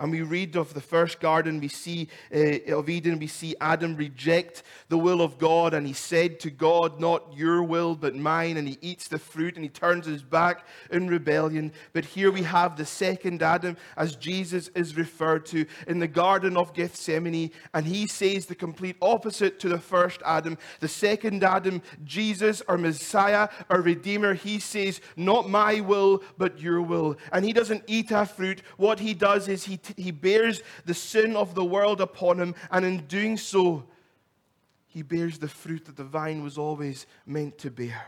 and 0.00 0.10
we 0.10 0.22
read 0.22 0.56
of 0.56 0.74
the 0.74 0.80
first 0.80 1.20
garden 1.20 1.60
we 1.60 1.68
see 1.68 2.08
uh, 2.34 2.74
of 2.74 2.88
eden 2.88 3.18
we 3.18 3.26
see 3.26 3.54
adam 3.60 3.94
reject 3.96 4.62
the 4.88 4.98
will 4.98 5.20
of 5.20 5.38
god. 5.38 5.74
And 5.74 5.86
he 5.86 5.92
said 5.92 6.40
to 6.40 6.50
god 6.50 7.00
not 7.00 7.34
your 7.36 7.62
will 7.62 7.94
but 7.94 8.14
mine. 8.14 8.56
And 8.56 8.68
he 8.68 8.78
eats 8.80 9.08
the 9.08 9.18
fruit 9.18 9.56
and 9.56 9.64
he 9.64 9.68
turns 9.68 10.06
his 10.06 10.22
back 10.22 10.66
in 10.90 11.08
rebellion. 11.08 11.72
But 11.92 12.04
here 12.04 12.30
we 12.30 12.42
have 12.42 12.76
the 12.76 12.84
second 12.84 13.42
adam 13.42 13.76
as 13.96 14.16
jesus 14.16 14.68
is 14.68 14.96
referred 14.96 15.46
to 15.46 15.66
in 15.86 15.98
the 15.98 16.08
garden 16.08 16.56
of 16.56 16.74
gethsemane. 16.74 17.50
And 17.74 17.86
he 17.86 18.06
says 18.06 18.46
the 18.46 18.54
complete 18.54 18.96
opposite 19.00 19.60
to 19.60 19.68
the 19.68 19.78
first 19.78 20.20
adam. 20.24 20.58
The 20.80 20.88
second 20.88 21.44
adam 21.44 21.82
jesus 22.04 22.62
our 22.68 22.78
messiah 22.78 23.48
our 23.68 23.80
redeemer 23.80 24.34
he 24.34 24.58
says 24.58 25.00
not 25.16 25.48
my 25.48 25.80
will 25.80 26.22
but 26.36 26.60
your 26.60 26.82
will. 26.82 27.16
And 27.32 27.44
he 27.44 27.52
doesn't 27.52 27.84
eat 27.86 28.10
a 28.10 28.26
fruit. 28.26 28.62
What 28.76 29.00
he 29.00 29.14
does 29.14 29.48
is 29.48 29.64
he 29.64 29.76
he 29.96 30.10
bears 30.10 30.62
the 30.84 30.94
sin 30.94 31.36
of 31.36 31.54
the 31.54 31.64
world 31.64 32.00
upon 32.00 32.38
him, 32.38 32.54
and 32.70 32.84
in 32.84 33.06
doing 33.06 33.36
so, 33.36 33.84
he 34.86 35.02
bears 35.02 35.38
the 35.38 35.48
fruit 35.48 35.84
that 35.84 35.96
the 35.96 36.04
vine 36.04 36.42
was 36.42 36.58
always 36.58 37.06
meant 37.24 37.58
to 37.58 37.70
bear. 37.70 38.06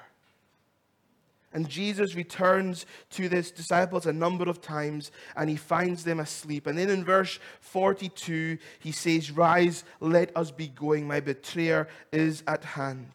And 1.54 1.68
Jesus 1.68 2.14
returns 2.14 2.86
to 3.10 3.28
his 3.28 3.50
disciples 3.50 4.06
a 4.06 4.12
number 4.12 4.48
of 4.48 4.60
times 4.60 5.12
and 5.36 5.50
he 5.50 5.56
finds 5.56 6.02
them 6.02 6.18
asleep. 6.18 6.66
And 6.66 6.78
then 6.78 6.88
in 6.88 7.04
verse 7.04 7.38
42, 7.60 8.58
he 8.80 8.90
says, 8.90 9.30
Rise, 9.30 9.84
let 10.00 10.34
us 10.36 10.50
be 10.50 10.68
going. 10.68 11.06
My 11.06 11.20
betrayer 11.20 11.88
is 12.10 12.42
at 12.46 12.64
hand. 12.64 13.10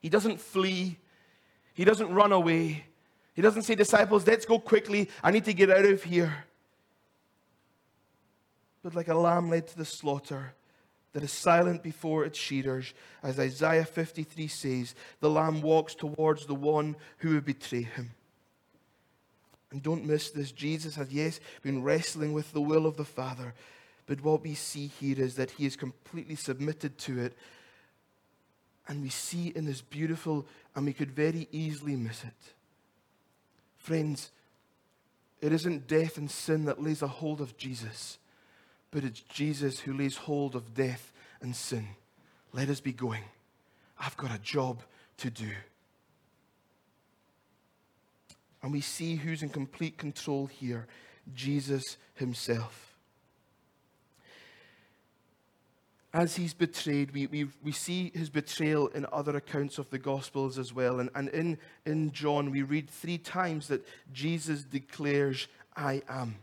He 0.00 0.08
doesn't 0.08 0.40
flee, 0.40 0.98
he 1.74 1.84
doesn't 1.84 2.12
run 2.12 2.32
away. 2.32 2.84
He 3.34 3.42
doesn't 3.42 3.62
say, 3.62 3.74
Disciples, 3.74 4.26
let's 4.26 4.46
go 4.46 4.58
quickly. 4.58 5.08
I 5.22 5.30
need 5.30 5.44
to 5.46 5.52
get 5.52 5.70
out 5.70 5.84
of 5.84 6.04
here 6.04 6.44
but 8.84 8.94
like 8.94 9.08
a 9.08 9.14
lamb 9.14 9.48
led 9.48 9.66
to 9.66 9.78
the 9.78 9.84
slaughter 9.84 10.52
that 11.14 11.22
is 11.22 11.32
silent 11.32 11.82
before 11.82 12.24
its 12.24 12.38
shearers. 12.38 12.92
As 13.22 13.40
Isaiah 13.40 13.86
53 13.86 14.46
says, 14.46 14.94
the 15.20 15.30
lamb 15.30 15.62
walks 15.62 15.94
towards 15.94 16.44
the 16.44 16.54
one 16.54 16.94
who 17.18 17.30
would 17.30 17.46
betray 17.46 17.82
him. 17.82 18.10
And 19.72 19.82
don't 19.82 20.04
miss 20.04 20.30
this. 20.30 20.52
Jesus 20.52 20.96
has, 20.96 21.10
yes, 21.10 21.40
been 21.62 21.82
wrestling 21.82 22.34
with 22.34 22.52
the 22.52 22.60
will 22.60 22.84
of 22.84 22.98
the 22.98 23.06
Father, 23.06 23.54
but 24.06 24.22
what 24.22 24.42
we 24.42 24.54
see 24.54 24.88
here 24.88 25.18
is 25.18 25.36
that 25.36 25.52
he 25.52 25.64
is 25.64 25.76
completely 25.76 26.36
submitted 26.36 26.98
to 26.98 27.18
it. 27.20 27.32
And 28.86 29.02
we 29.02 29.08
see 29.08 29.48
in 29.56 29.64
this 29.64 29.80
beautiful, 29.80 30.46
and 30.76 30.84
we 30.84 30.92
could 30.92 31.10
very 31.10 31.48
easily 31.50 31.96
miss 31.96 32.22
it. 32.22 32.54
Friends, 33.78 34.30
it 35.40 35.52
isn't 35.52 35.88
death 35.88 36.18
and 36.18 36.30
sin 36.30 36.66
that 36.66 36.82
lays 36.82 37.00
a 37.00 37.08
hold 37.08 37.40
of 37.40 37.56
Jesus 37.56 38.18
but 38.94 39.02
it's 39.02 39.20
Jesus 39.20 39.80
who 39.80 39.92
lays 39.92 40.16
hold 40.16 40.54
of 40.54 40.72
death 40.72 41.12
and 41.42 41.54
sin. 41.54 41.88
Let 42.52 42.68
us 42.68 42.78
be 42.78 42.92
going. 42.92 43.24
I've 43.98 44.16
got 44.16 44.32
a 44.32 44.38
job 44.38 44.84
to 45.16 45.30
do. 45.30 45.50
And 48.62 48.70
we 48.70 48.80
see 48.80 49.16
who's 49.16 49.42
in 49.42 49.48
complete 49.48 49.98
control 49.98 50.46
here 50.46 50.86
Jesus 51.34 51.96
himself. 52.14 52.94
As 56.12 56.36
he's 56.36 56.54
betrayed, 56.54 57.12
we, 57.12 57.26
we, 57.26 57.48
we 57.64 57.72
see 57.72 58.12
his 58.14 58.30
betrayal 58.30 58.86
in 58.88 59.06
other 59.12 59.36
accounts 59.36 59.78
of 59.78 59.90
the 59.90 59.98
Gospels 59.98 60.56
as 60.56 60.72
well. 60.72 61.00
And, 61.00 61.10
and 61.16 61.28
in, 61.30 61.58
in 61.84 62.12
John, 62.12 62.52
we 62.52 62.62
read 62.62 62.88
three 62.88 63.18
times 63.18 63.66
that 63.66 63.84
Jesus 64.12 64.62
declares, 64.62 65.48
I 65.76 66.02
am. 66.08 66.36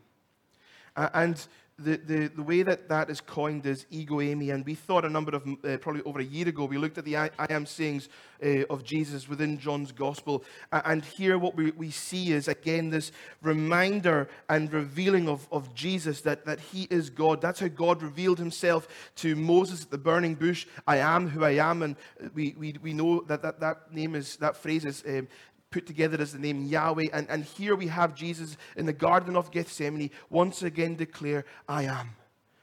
And 0.98 1.48
the, 1.84 1.98
the, 1.98 2.28
the 2.28 2.44
way 2.44 2.64
that 2.64 2.90
that 2.90 3.10
is 3.10 3.22
coined 3.22 3.66
is 3.66 3.86
ego 3.90 4.16
eimi. 4.20 4.54
And 4.54 4.66
we 4.66 4.76
thought 4.76 5.06
a 5.06 5.10
number 5.10 5.36
of, 5.36 5.48
uh, 5.48 5.78
probably 5.78 6.02
over 6.04 6.20
a 6.20 6.24
year 6.24 6.48
ago, 6.48 6.66
we 6.66 6.78
looked 6.78 6.98
at 6.98 7.06
the 7.06 7.18
I, 7.18 7.30
I 7.38 7.48
am 7.50 7.66
sayings 7.66 8.10
uh, 8.44 8.64
of 8.70 8.84
Jesus 8.84 9.28
within 9.28 9.60
John's 9.60 9.92
gospel. 9.92 10.44
and 10.72 11.04
here 11.04 11.38
what 11.38 11.56
we, 11.56 11.72
we 11.72 11.92
see 11.92 12.32
is, 12.32 12.48
again, 12.48 12.90
this 12.90 13.12
reminder 13.42 14.30
and 14.50 14.72
revealing 14.72 15.30
of, 15.30 15.48
of 15.52 15.74
Jesus 15.76 16.22
that, 16.22 16.46
that 16.46 16.60
he 16.60 16.88
is 16.90 17.10
God. 17.10 17.42
That's 17.42 17.60
how 17.60 17.68
God 17.68 18.02
revealed 18.02 18.40
himself 18.40 18.88
to 19.18 19.36
Moses 19.36 19.84
at 19.84 19.92
the 19.92 19.98
burning 19.98 20.36
bush. 20.36 20.66
I 20.88 20.98
am 20.98 21.30
who 21.30 21.44
I 21.44 21.52
am. 21.52 21.84
And 21.84 21.96
we, 22.34 22.56
we, 22.58 22.76
we 22.82 22.94
know 22.94 23.22
that 23.22 23.42
that, 23.42 23.60
that 23.60 23.94
name 23.94 24.16
is, 24.16 24.38
that 24.38 24.58
phrase 24.58 24.86
is 24.86 25.04
um, 25.08 25.28
put 25.72 25.88
together 25.88 26.22
as 26.22 26.34
the 26.34 26.40
name 26.40 26.66
Yahweh. 26.66 27.08
And, 27.12 27.28
and 27.30 27.44
here 27.44 27.76
we 27.76 27.88
have 27.88 28.14
Jesus 28.14 28.58
in 28.76 28.86
the 28.86 28.94
Garden 28.94 29.36
of 29.36 29.52
Gethsemane 29.52 30.12
once 30.30 30.62
again 30.62 30.96
declare, 30.96 31.46
I 31.68 31.84
am. 31.84 32.12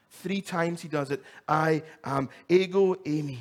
Three 0.09 0.41
times 0.41 0.81
he 0.81 0.87
does 0.87 1.11
it. 1.11 1.23
I 1.47 1.83
am. 2.03 2.29
Ego 2.47 2.95
eimi. 2.95 3.39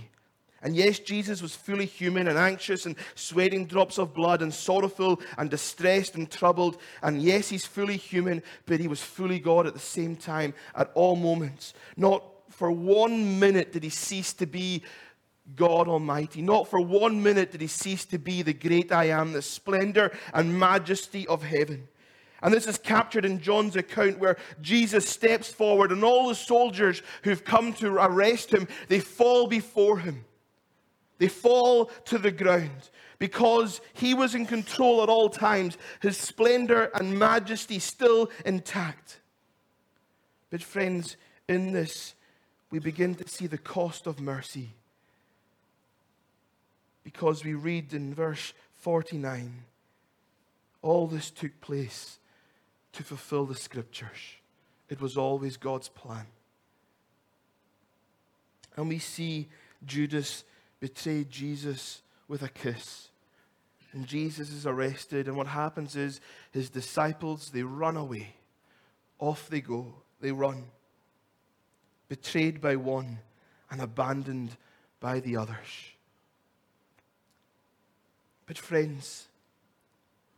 And 0.61 0.75
yes, 0.75 0.99
Jesus 0.99 1.41
was 1.41 1.55
fully 1.55 1.87
human 1.87 2.27
and 2.27 2.37
anxious 2.37 2.85
and 2.85 2.97
sweating 3.15 3.67
drops 3.67 3.97
of 3.97 4.13
blood 4.13 4.43
and 4.43 4.53
sorrowful 4.53 5.21
and 5.37 5.49
distressed 5.49 6.17
and 6.17 6.29
troubled. 6.29 6.79
And 7.01 7.23
yes, 7.23 7.49
he's 7.49 7.65
fully 7.65 7.97
human, 7.97 8.43
but 8.67 8.81
he 8.81 8.89
was 8.89 9.01
fully 9.01 9.39
God 9.39 9.69
at 9.69 9.75
the 9.75 9.79
same 9.79 10.17
time 10.17 10.55
at 10.75 10.91
all 10.95 11.15
moments. 11.15 11.75
Not 11.97 12.25
for 12.51 12.73
one 12.73 13.39
minute 13.39 13.73
did 13.73 13.85
he 13.85 13.91
cease 13.91 14.33
to 14.35 14.47
be 14.47 14.83
God 15.57 15.89
Almighty. 15.89 16.43
Not 16.43 16.69
for 16.69 16.81
one 16.81 17.23
minute 17.23 17.53
did 17.53 17.61
he 17.61 17.67
cease 17.67 18.05
to 18.07 18.19
be 18.19 18.43
the 18.43 18.53
great 18.53 18.93
I 18.93 19.05
am, 19.05 19.33
the 19.33 19.43
splendor 19.43 20.13
and 20.35 20.59
majesty 20.59 21.27
of 21.27 21.43
heaven. 21.43 21.89
And 22.43 22.55
this 22.55 22.67
is 22.67 22.79
captured 22.79 23.25
in 23.25 23.41
John's 23.41 23.75
account 23.75 24.19
where 24.19 24.37
Jesus 24.61 25.09
steps 25.09 25.51
forward 25.51 25.91
and 25.91 26.05
all 26.05 26.29
the 26.29 26.35
soldiers 26.35 27.03
who've 27.25 27.45
come 27.45 27.73
to 27.75 27.95
arrest 27.95 28.53
him, 28.53 28.69
they 28.89 29.01
fall 29.01 29.49
before 29.49 29.99
him. 29.99 30.25
They 31.19 31.29
fall 31.29 31.87
to 32.07 32.19
the 32.19 32.31
ground 32.31 32.91
because 33.19 33.81
he 33.93 34.15
was 34.15 34.37
in 34.37 34.47
control 34.47 35.03
at 35.03 35.09
all 35.09 35.29
times, 35.29 35.77
his 36.01 36.17
splendor 36.17 36.91
and 36.95 37.19
majesty 37.19 37.81
still 37.81 38.31
intact. 38.47 39.21
But, 40.51 40.63
friends, 40.63 41.17
in 41.49 41.73
this, 41.73 42.15
we 42.71 42.79
begin 42.79 43.17
to 43.17 43.29
see 43.29 43.49
the 43.49 43.59
cost 43.59 44.07
of 44.07 44.21
mercy 44.21 44.75
because 47.09 47.43
we 47.43 47.55
read 47.55 47.95
in 47.95 48.13
verse 48.13 48.53
49 48.81 49.65
all 50.83 51.07
this 51.07 51.31
took 51.31 51.59
place 51.63 52.19
to 52.93 53.03
fulfill 53.03 53.47
the 53.47 53.55
scriptures. 53.55 54.37
It 54.91 55.01
was 55.01 55.17
always 55.17 55.57
God's 55.57 55.89
plan. 55.89 56.27
And 58.77 58.91
we 58.91 58.99
see 58.99 59.49
Judas 59.87 60.45
betray 60.81 61.25
Jesus 61.25 62.03
with 62.29 62.43
a 62.43 62.51
kiss. 62.51 63.09
And 63.95 64.07
Jesus 64.07 64.51
is 64.51 64.67
arrested, 64.67 65.29
and 65.29 65.37
what 65.37 65.47
happens 65.47 65.97
is 65.97 66.21
his 66.53 66.69
disciples, 66.69 67.51
they 67.51 67.63
run 67.63 67.97
away. 67.97 68.35
Off 69.19 69.49
they 69.49 69.63
go, 69.63 69.95
they 70.21 70.31
run. 70.31 70.65
Betrayed 72.11 72.61
by 72.61 72.77
one 72.77 73.21
and 73.71 73.81
abandoned 73.81 74.59
by 75.01 75.21
the 75.21 75.39
others. 75.39 75.95
But, 78.49 78.59
friends, 78.59 79.29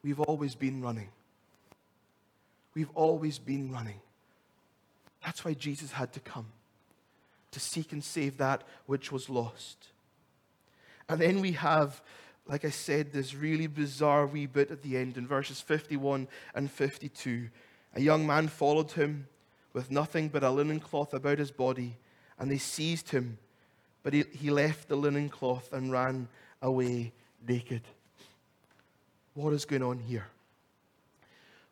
we've 0.03 0.21
always 0.21 0.57
been 0.57 0.83
running. 0.83 1.09
We've 2.75 2.91
always 2.95 3.39
been 3.39 3.73
running. 3.73 4.01
That's 5.25 5.45
why 5.45 5.55
Jesus 5.55 5.93
had 5.93 6.13
to 6.15 6.21
come 6.21 6.47
to 7.53 7.61
seek 7.61 7.93
and 7.93 8.03
save 8.03 8.37
that 8.39 8.63
which 8.87 9.11
was 9.13 9.31
lost. 9.31 9.89
And 11.09 11.21
then 11.21 11.41
we 11.41 11.53
have, 11.53 12.03
like 12.47 12.65
I 12.65 12.71
said, 12.71 13.13
this 13.13 13.35
really 13.35 13.67
bizarre 13.69 14.27
wee 14.27 14.47
bit 14.47 14.71
at 14.71 14.83
the 14.83 14.97
end 14.97 15.17
in 15.17 15.27
verses 15.27 15.61
51 15.61 16.29
and 16.55 16.71
52. 16.71 17.49
A 17.95 18.01
young 18.01 18.27
man 18.27 18.49
followed 18.49 18.93
him 18.93 19.29
with 19.73 19.91
nothing 19.91 20.29
but 20.29 20.43
a 20.43 20.51
linen 20.51 20.81
cloth 20.81 21.15
about 21.15 21.39
his 21.39 21.51
body, 21.53 21.97
and 22.39 22.51
they 22.51 22.59
seized 22.59 23.11
him. 23.11 23.39
But 24.03 24.15
he, 24.15 24.25
he 24.33 24.51
left 24.51 24.89
the 24.89 24.97
linen 24.97 25.29
cloth 25.29 25.73
and 25.73 25.93
ran 25.93 26.29
away 26.63 27.13
naked. 27.47 27.83
What 29.35 29.53
is 29.53 29.65
going 29.65 29.83
on 29.83 29.99
here? 29.99 30.27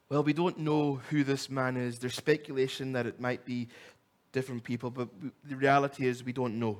Well, 0.09 0.23
we 0.23 0.33
don't 0.33 0.59
know 0.59 1.01
who 1.11 1.25
this 1.25 1.51
man 1.51 1.77
is. 1.77 1.99
There's 1.99 2.15
speculation 2.15 2.93
that 2.93 3.07
it 3.07 3.21
might 3.21 3.45
be 3.45 3.69
different 4.33 4.65
people, 4.65 4.91
but 4.91 5.09
the 5.45 5.57
reality 5.57 6.07
is 6.07 6.25
we 6.25 6.33
don't 6.33 6.59
know. 6.59 6.79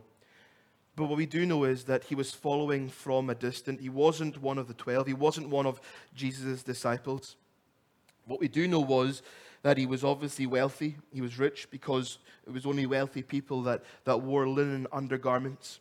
But 0.97 1.07
what 1.07 1.19
we 1.19 1.27
do 1.27 1.45
know 1.47 1.65
is 1.65 1.85
that 1.85 2.05
he 2.05 2.15
was 2.15 2.33
following 2.33 2.89
from 2.89 3.29
a 3.31 3.35
distance. 3.35 3.81
He 3.81 3.89
wasn't 3.89 4.41
one 4.41 4.59
of 4.59 4.67
the 4.67 4.75
twelve, 4.75 5.07
he 5.07 5.15
wasn't 5.15 5.49
one 5.49 5.67
of 5.67 5.81
Jesus' 6.15 6.63
disciples. 6.63 7.37
What 8.27 8.41
we 8.41 8.49
do 8.49 8.67
know 8.69 8.81
was 8.81 9.23
that 9.63 9.79
he 9.79 9.87
was 9.87 10.05
obviously 10.05 10.47
wealthy. 10.47 10.97
He 11.13 11.21
was 11.21 11.39
rich 11.39 11.69
because 11.71 12.19
it 12.47 12.53
was 12.53 12.67
only 12.67 12.87
wealthy 12.87 13.23
people 13.23 13.63
that, 13.63 13.83
that 14.05 14.19
wore 14.23 14.49
linen 14.49 14.87
undergarments. 14.93 15.81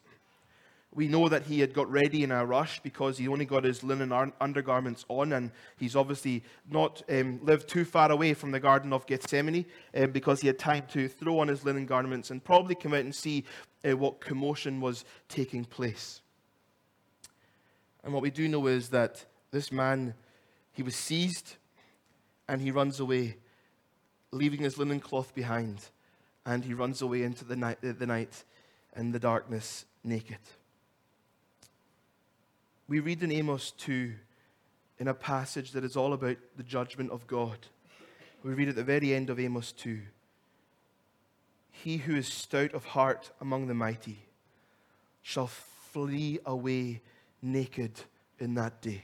We 0.97 1.07
know 1.07 1.29
that 1.29 1.43
he 1.43 1.59
had 1.59 1.75
got 1.75 1.91
ready 1.91 2.23
in 2.23 2.31
a 2.31 2.43
rush 2.43 2.79
because 2.79 3.19
he 3.19 3.27
only 3.27 3.45
got 3.45 3.63
his 3.63 3.83
linen 3.83 4.11
undergarments 4.41 5.05
on, 5.09 5.31
and 5.31 5.51
he's 5.77 5.95
obviously 5.95 6.43
not 6.71 7.03
um, 7.07 7.39
lived 7.43 7.69
too 7.69 7.85
far 7.85 8.11
away 8.11 8.33
from 8.33 8.49
the 8.49 8.59
Garden 8.59 8.91
of 8.91 9.05
Gethsemane 9.05 9.67
um, 9.95 10.09
because 10.09 10.41
he 10.41 10.47
had 10.47 10.57
time 10.57 10.85
to 10.93 11.07
throw 11.07 11.37
on 11.37 11.49
his 11.49 11.63
linen 11.63 11.85
garments 11.85 12.31
and 12.31 12.43
probably 12.43 12.73
come 12.73 12.95
out 12.95 13.01
and 13.01 13.13
see 13.13 13.43
uh, 13.87 13.95
what 13.95 14.19
commotion 14.19 14.81
was 14.81 15.05
taking 15.29 15.65
place. 15.65 16.21
And 18.03 18.11
what 18.11 18.23
we 18.23 18.31
do 18.31 18.47
know 18.47 18.65
is 18.65 18.89
that 18.89 19.23
this 19.51 19.71
man, 19.71 20.15
he 20.71 20.81
was 20.81 20.95
seized 20.95 21.57
and 22.49 22.59
he 22.59 22.71
runs 22.71 22.99
away, 22.99 23.37
leaving 24.31 24.61
his 24.61 24.79
linen 24.79 24.99
cloth 24.99 25.35
behind, 25.35 25.89
and 26.43 26.65
he 26.65 26.73
runs 26.73 27.03
away 27.03 27.21
into 27.21 27.45
the 27.45 27.55
night, 27.55 27.77
the 27.83 28.07
night 28.07 28.45
and 28.95 29.13
the 29.13 29.19
darkness 29.19 29.85
naked. 30.03 30.39
We 32.87 33.01
read 33.01 33.21
in 33.21 33.31
Amos 33.31 33.71
2 33.71 34.13
in 34.99 35.07
a 35.07 35.13
passage 35.13 35.71
that 35.71 35.83
is 35.83 35.97
all 35.97 36.13
about 36.13 36.37
the 36.55 36.63
judgment 36.63 37.11
of 37.11 37.27
God. 37.27 37.57
We 38.43 38.53
read 38.53 38.69
at 38.69 38.75
the 38.75 38.83
very 38.83 39.13
end 39.13 39.29
of 39.29 39.39
Amos 39.39 39.73
2 39.73 39.99
He 41.71 41.97
who 41.97 42.15
is 42.15 42.27
stout 42.27 42.73
of 42.73 42.85
heart 42.85 43.31
among 43.41 43.67
the 43.67 43.73
mighty 43.73 44.19
shall 45.21 45.47
flee 45.47 46.39
away 46.45 47.01
naked 47.41 47.91
in 48.39 48.53
that 48.53 48.81
day. 48.81 49.03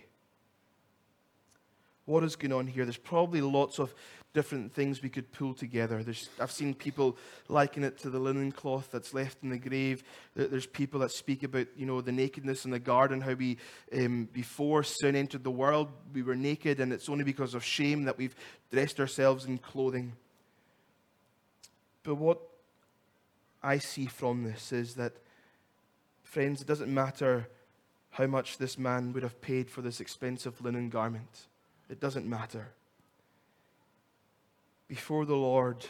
What 2.05 2.23
is 2.23 2.35
going 2.35 2.53
on 2.53 2.67
here? 2.67 2.85
There's 2.85 2.97
probably 2.97 3.41
lots 3.41 3.79
of 3.79 3.93
different 4.33 4.73
things 4.73 5.01
we 5.01 5.09
could 5.09 5.31
pull 5.31 5.53
together. 5.53 6.03
There's, 6.03 6.29
I've 6.39 6.51
seen 6.51 6.73
people 6.73 7.17
liken 7.47 7.83
it 7.83 7.99
to 7.99 8.09
the 8.09 8.17
linen 8.17 8.51
cloth 8.51 8.89
that's 8.91 9.13
left 9.13 9.37
in 9.43 9.49
the 9.49 9.57
grave. 9.57 10.03
There's 10.35 10.65
people 10.65 10.99
that 11.01 11.11
speak 11.11 11.43
about, 11.43 11.67
you 11.77 11.85
know, 11.85 12.01
the 12.01 12.11
nakedness 12.11 12.65
in 12.65 12.71
the 12.71 12.79
garden, 12.79 13.21
how 13.21 13.33
we, 13.33 13.57
um, 13.95 14.27
before 14.33 14.83
sin 14.83 15.15
entered 15.15 15.43
the 15.43 15.51
world, 15.51 15.89
we 16.13 16.23
were 16.23 16.35
naked, 16.35 16.79
and 16.79 16.91
it's 16.91 17.09
only 17.09 17.23
because 17.23 17.53
of 17.53 17.63
shame 17.63 18.05
that 18.05 18.17
we've 18.17 18.35
dressed 18.71 18.99
ourselves 18.99 19.45
in 19.45 19.59
clothing. 19.59 20.13
But 22.01 22.15
what 22.15 22.39
I 23.61 23.77
see 23.77 24.07
from 24.07 24.43
this 24.43 24.71
is 24.71 24.95
that, 24.95 25.13
friends, 26.23 26.59
it 26.59 26.67
doesn't 26.67 26.91
matter 26.91 27.47
how 28.09 28.25
much 28.25 28.57
this 28.57 28.77
man 28.79 29.13
would 29.13 29.23
have 29.23 29.41
paid 29.41 29.69
for 29.69 29.81
this 29.81 29.99
expensive 30.01 30.59
linen 30.59 30.89
garment. 30.89 31.47
It 31.89 31.99
doesn't 31.99 32.25
matter 32.25 32.69
before 34.93 35.25
the 35.25 35.35
Lord, 35.35 35.83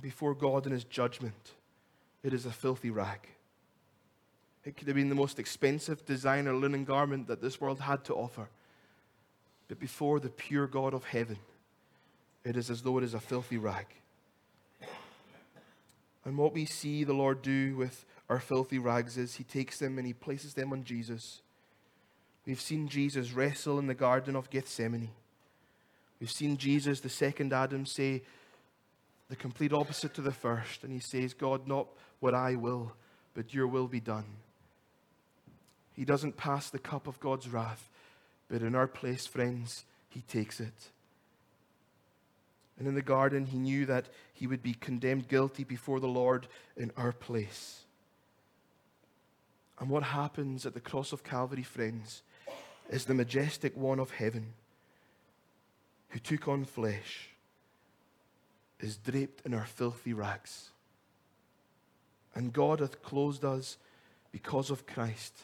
before 0.00 0.32
God 0.32 0.64
in 0.64 0.70
his 0.70 0.84
judgment, 0.84 1.54
it 2.22 2.32
is 2.32 2.46
a 2.46 2.52
filthy 2.52 2.88
rag. 2.88 3.18
It 4.64 4.76
could 4.76 4.86
have 4.86 4.94
been 4.94 5.08
the 5.08 5.16
most 5.16 5.40
expensive 5.40 6.06
designer 6.06 6.54
linen 6.54 6.84
garment 6.84 7.26
that 7.26 7.42
this 7.42 7.60
world 7.60 7.80
had 7.80 8.04
to 8.04 8.14
offer. 8.14 8.48
But 9.66 9.80
before 9.80 10.20
the 10.20 10.28
pure 10.28 10.68
God 10.68 10.94
of 10.94 11.02
heaven, 11.02 11.38
it 12.44 12.56
is 12.56 12.70
as 12.70 12.82
though 12.82 12.96
it 12.98 13.02
is 13.02 13.12
a 13.12 13.18
filthy 13.18 13.58
rag. 13.58 13.86
And 16.24 16.38
what 16.38 16.54
we 16.54 16.66
see 16.66 17.02
the 17.02 17.12
Lord 17.12 17.42
do 17.42 17.74
with 17.74 18.04
our 18.28 18.38
filthy 18.38 18.78
rags 18.78 19.18
is 19.18 19.34
he 19.34 19.42
takes 19.42 19.80
them 19.80 19.98
and 19.98 20.06
he 20.06 20.12
places 20.12 20.54
them 20.54 20.72
on 20.72 20.84
Jesus. 20.84 21.42
We've 22.46 22.60
seen 22.60 22.86
Jesus 22.86 23.32
wrestle 23.32 23.80
in 23.80 23.88
the 23.88 23.94
Garden 23.94 24.36
of 24.36 24.48
Gethsemane. 24.48 25.10
We've 26.20 26.30
seen 26.30 26.56
Jesus, 26.56 27.00
the 27.00 27.08
second 27.08 27.52
Adam, 27.52 27.86
say 27.86 28.22
the 29.28 29.36
complete 29.36 29.72
opposite 29.72 30.14
to 30.14 30.22
the 30.22 30.32
first. 30.32 30.84
And 30.84 30.92
he 30.92 31.00
says, 31.00 31.34
God, 31.34 31.66
not 31.66 31.86
what 32.20 32.34
I 32.34 32.54
will, 32.54 32.92
but 33.34 33.52
your 33.52 33.66
will 33.66 33.88
be 33.88 34.00
done. 34.00 34.24
He 35.94 36.04
doesn't 36.04 36.36
pass 36.36 36.70
the 36.70 36.78
cup 36.78 37.06
of 37.06 37.20
God's 37.20 37.48
wrath, 37.48 37.88
but 38.48 38.62
in 38.62 38.74
our 38.74 38.86
place, 38.86 39.26
friends, 39.26 39.84
he 40.08 40.22
takes 40.22 40.60
it. 40.60 40.90
And 42.78 42.88
in 42.88 42.94
the 42.94 43.02
garden, 43.02 43.46
he 43.46 43.58
knew 43.58 43.86
that 43.86 44.06
he 44.32 44.46
would 44.46 44.62
be 44.62 44.74
condemned 44.74 45.28
guilty 45.28 45.62
before 45.62 46.00
the 46.00 46.08
Lord 46.08 46.48
in 46.76 46.90
our 46.96 47.12
place. 47.12 47.82
And 49.78 49.88
what 49.88 50.02
happens 50.02 50.66
at 50.66 50.74
the 50.74 50.80
cross 50.80 51.12
of 51.12 51.22
Calvary, 51.22 51.62
friends, 51.62 52.22
is 52.90 53.04
the 53.04 53.14
majestic 53.14 53.76
one 53.76 54.00
of 54.00 54.10
heaven 54.12 54.54
who 56.14 56.20
took 56.20 56.46
on 56.46 56.64
flesh, 56.64 57.30
is 58.78 58.96
draped 58.96 59.44
in 59.44 59.52
our 59.52 59.66
filthy 59.66 60.12
rags. 60.12 60.70
And 62.36 62.52
God 62.52 62.78
hath 62.78 63.02
clothed 63.02 63.44
us 63.44 63.78
because 64.30 64.70
of 64.70 64.86
Christ 64.86 65.34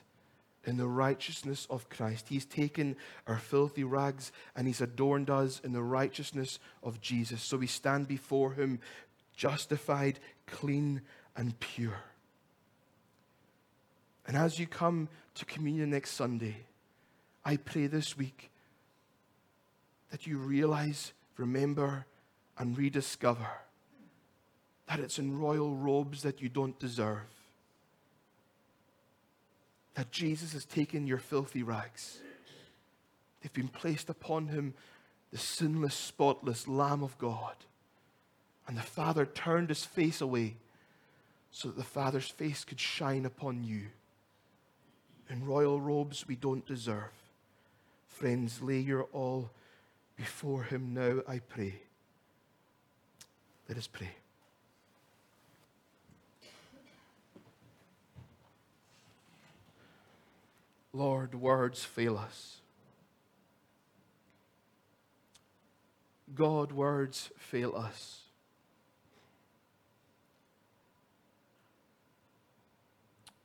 in 0.65 0.77
the 0.77 0.87
righteousness 0.87 1.67
of 1.71 1.89
Christ. 1.89 2.27
He's 2.29 2.45
taken 2.45 2.95
our 3.27 3.39
filthy 3.39 3.83
rags 3.83 4.31
and 4.55 4.69
He's 4.69 4.81
adorned 4.81 5.29
us 5.29 5.61
in 5.65 5.73
the 5.73 5.83
righteousness 5.83 6.61
of 6.85 7.01
Jesus. 7.01 7.43
So 7.43 7.57
we 7.57 7.67
stand 7.67 8.07
before 8.07 8.53
Him 8.53 8.79
justified, 9.35 10.21
clean, 10.47 11.01
and 11.37 11.59
pure. 11.59 11.99
And 14.25 14.37
as 14.37 14.61
you 14.61 14.69
come 14.69 15.09
to 15.35 15.45
communion 15.45 15.91
next 15.91 16.13
Sunday, 16.13 16.59
I 17.45 17.57
pray 17.57 17.89
this 17.89 18.17
week 18.17 18.51
that 20.11 20.27
you 20.27 20.39
realize, 20.39 21.13
remember, 21.37 22.07
and 22.59 22.77
rediscover 22.77 23.49
that 24.89 25.01
it's 25.01 25.19
in 25.19 25.39
royal 25.39 25.75
robes 25.75 26.23
that 26.23 26.43
you 26.43 26.49
don't 26.49 26.79
deserve 26.79 27.29
that 29.95 30.11
Jesus 30.11 30.55
has 30.55 30.65
taken 30.65 31.07
your 31.07 31.19
filthy 31.19 31.63
rags. 31.63 32.21
They've 33.41 33.53
been 33.53 33.69
placed 33.69 34.09
upon 34.09 34.49
him, 34.49 34.73
the 35.31 35.39
sinless, 35.39 35.95
spotless 35.95 36.69
Lamb 36.69 37.03
of 37.03 37.19
God. 37.19 37.55
And 38.67 38.79
the 38.79 38.83
Father 38.83 39.27
turned 39.27 39.69
his 39.69 39.85
face 39.85 40.21
away 40.21 40.57
so 41.51 41.69
that 41.69 41.77
the 41.77 41.85
Father's 41.85 42.29
face 42.29 42.65
could 42.65 42.81
shine 42.81 43.27
upon 43.27 43.65
you. 43.65 43.89
In 45.29 45.45
royal 45.45 45.81
robes 45.81 46.27
we 46.27 46.37
don't 46.37 46.67
deserve. 46.67 47.13
Friends, 48.09 48.63
lay 48.63 48.79
your 48.79 49.05
all 49.13 49.51
before 50.21 50.65
him 50.65 50.93
now, 50.93 51.23
I 51.27 51.39
pray. 51.39 51.81
Let 53.67 53.79
us 53.79 53.87
pray. 53.87 54.11
Lord, 60.93 61.35
words 61.35 61.83
fail 61.83 62.19
us. 62.19 62.59
God, 66.35 66.73
words 66.73 67.31
fail 67.39 67.75
us. 67.75 68.25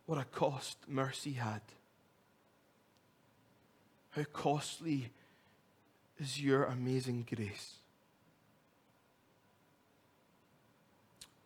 What 0.08 0.20
a 0.20 0.26
cost 0.26 0.80
mercy 0.90 1.32
had. 1.32 1.62
How 4.10 4.26
costly 4.34 5.12
is 6.20 6.42
your 6.42 6.64
amazing 6.66 7.26
grace. 7.34 7.76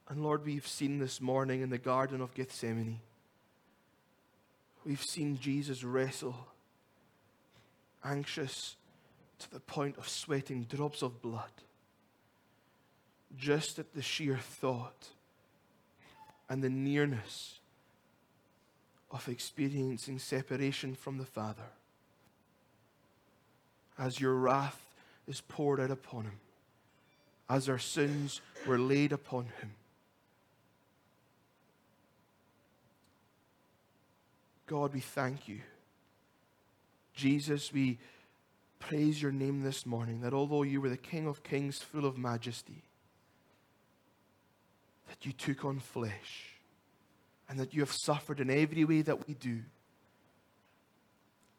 And 0.07 0.23
Lord, 0.23 0.45
we've 0.45 0.67
seen 0.67 0.99
this 0.99 1.21
morning 1.21 1.61
in 1.61 1.69
the 1.69 1.77
Garden 1.77 2.21
of 2.21 2.33
Gethsemane 2.33 2.99
We've 4.85 5.03
seen 5.03 5.37
Jesus 5.37 5.83
wrestle, 5.83 6.47
anxious 8.03 8.75
to 9.39 9.51
the 9.51 9.59
point 9.59 9.97
of 9.97 10.07
sweating 10.07 10.63
drops 10.63 11.01
of 11.01 11.21
blood, 11.21 11.51
just 13.37 13.77
at 13.77 13.93
the 13.93 14.01
sheer 14.01 14.37
thought 14.37 15.09
and 16.49 16.63
the 16.63 16.69
nearness 16.69 17.59
of 19.11 19.27
experiencing 19.27 20.17
separation 20.17 20.95
from 20.95 21.17
the 21.17 21.25
Father. 21.25 21.69
As 23.99 24.19
your 24.19 24.33
wrath 24.33 24.81
is 25.27 25.41
poured 25.41 25.79
out 25.79 25.91
upon 25.91 26.23
him, 26.23 26.39
as 27.49 27.67
our 27.67 27.77
sins 27.77 28.41
were 28.65 28.79
laid 28.79 29.11
upon 29.11 29.45
him. 29.59 29.71
God, 34.67 34.93
we 34.93 34.99
thank 34.99 35.47
you. 35.47 35.59
Jesus, 37.13 37.73
we 37.73 37.97
praise 38.77 39.21
your 39.21 39.31
name 39.31 39.63
this 39.63 39.85
morning 39.85 40.21
that 40.21 40.33
although 40.33 40.63
you 40.63 40.79
were 40.79 40.89
the 40.89 40.95
King 40.95 41.27
of 41.27 41.43
kings, 41.43 41.79
full 41.79 42.05
of 42.05 42.17
majesty, 42.17 42.83
that 45.09 45.25
you 45.25 45.33
took 45.33 45.65
on 45.65 45.79
flesh 45.79 46.53
and 47.49 47.59
that 47.59 47.73
you 47.73 47.81
have 47.81 47.91
suffered 47.91 48.39
in 48.39 48.49
every 48.49 48.85
way 48.85 49.01
that 49.01 49.27
we 49.27 49.33
do, 49.33 49.59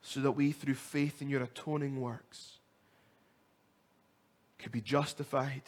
so 0.02 0.20
that 0.20 0.32
we, 0.32 0.52
through 0.52 0.74
faith 0.74 1.20
in 1.20 1.28
your 1.28 1.42
atoning 1.42 2.00
works, 2.00 2.58
could 4.58 4.72
be 4.72 4.80
justified, 4.80 5.62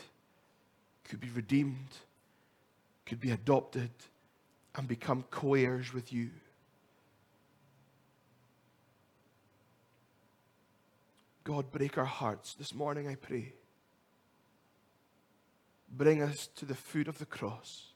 could 1.04 1.20
be 1.20 1.28
redeemed, 1.30 1.98
could 3.06 3.20
be 3.20 3.30
adopted, 3.30 3.90
and 4.74 4.88
become 4.88 5.24
co 5.30 5.54
heirs 5.54 5.92
with 5.92 6.12
you. 6.12 6.30
God, 11.44 11.72
break 11.72 11.98
our 11.98 12.04
hearts 12.04 12.54
this 12.54 12.74
morning, 12.74 13.08
I 13.08 13.16
pray. 13.16 13.52
Bring 15.90 16.22
us 16.22 16.46
to 16.56 16.64
the 16.64 16.74
foot 16.74 17.08
of 17.08 17.18
the 17.18 17.26
cross. 17.26 17.91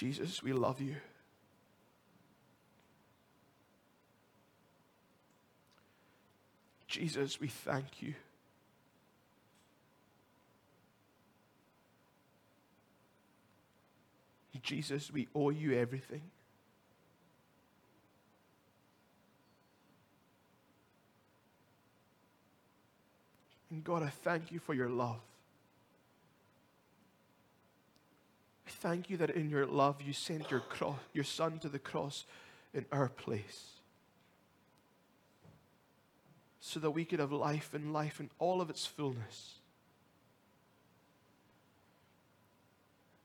Jesus, 0.00 0.42
we 0.42 0.54
love 0.54 0.80
you. 0.80 0.96
Jesus, 6.88 7.38
we 7.38 7.48
thank 7.48 8.00
you. 8.00 8.14
Jesus, 14.62 15.12
we 15.12 15.28
owe 15.34 15.50
you 15.50 15.78
everything. 15.78 16.22
And 23.70 23.84
God, 23.84 24.02
I 24.02 24.08
thank 24.08 24.50
you 24.50 24.60
for 24.60 24.72
your 24.72 24.88
love. 24.88 25.20
I 28.66 28.69
thank 28.80 29.10
you 29.10 29.16
that 29.18 29.30
in 29.30 29.50
your 29.50 29.66
love 29.66 30.02
you 30.02 30.12
sent 30.12 30.50
your, 30.50 30.60
cross, 30.60 30.96
your 31.12 31.24
son 31.24 31.58
to 31.60 31.68
the 31.68 31.78
cross 31.78 32.24
in 32.74 32.84
our 32.90 33.08
place 33.08 33.70
so 36.60 36.80
that 36.80 36.90
we 36.90 37.04
could 37.04 37.20
have 37.20 37.32
life 37.32 37.74
and 37.74 37.92
life 37.92 38.20
in 38.20 38.30
all 38.38 38.60
of 38.60 38.68
its 38.68 38.86
fullness. 38.86 39.54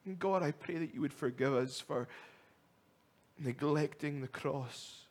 And 0.06 0.20
God, 0.20 0.44
I 0.44 0.52
pray 0.52 0.76
that 0.76 0.94
you 0.94 1.02
would 1.02 1.14
forgive 1.14 1.54
us 1.54 1.80
for 1.80 2.08
neglecting 3.40 4.22
the 4.22 4.28
cross 4.28 5.02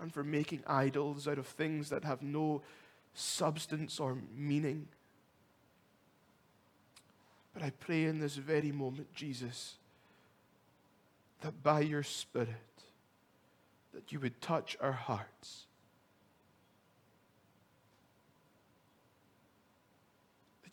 and 0.00 0.12
for 0.12 0.24
making 0.24 0.62
idols 0.66 1.28
out 1.28 1.38
of 1.38 1.46
things 1.46 1.90
that 1.90 2.04
have 2.04 2.22
no 2.22 2.62
substance 3.14 4.00
or 4.00 4.18
meaning. 4.36 4.88
But 7.54 7.62
I 7.62 7.70
pray 7.70 8.04
in 8.04 8.18
this 8.18 8.34
very 8.36 8.72
moment, 8.72 9.14
Jesus, 9.14 9.76
that 11.40 11.62
by 11.62 11.80
your 11.80 12.02
Spirit, 12.02 12.48
that 13.94 14.12
you 14.12 14.18
would 14.20 14.40
touch 14.40 14.76
our 14.80 14.92
hearts 14.92 15.66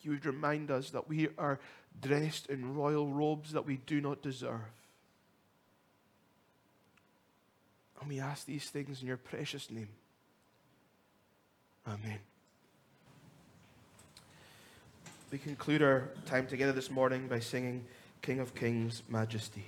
That 0.01 0.05
you 0.05 0.11
would 0.11 0.25
remind 0.25 0.71
us 0.71 0.89
that 0.91 1.07
we 1.07 1.29
are 1.37 1.59
dressed 2.01 2.47
in 2.47 2.73
royal 2.73 3.07
robes 3.07 3.51
that 3.51 3.67
we 3.67 3.77
do 3.77 4.01
not 4.01 4.23
deserve. 4.23 4.61
And 7.99 8.09
we 8.09 8.19
ask 8.19 8.47
these 8.47 8.67
things 8.69 9.01
in 9.01 9.07
your 9.07 9.17
precious 9.17 9.69
name. 9.69 9.89
Amen. 11.87 12.30
We 15.31 15.37
conclude 15.37 15.81
our 15.81 16.09
time 16.25 16.45
together 16.45 16.73
this 16.73 16.91
morning 16.91 17.29
by 17.29 17.39
singing 17.39 17.85
King 18.21 18.41
of 18.41 18.53
Kings, 18.53 19.01
Majesty. 19.07 19.65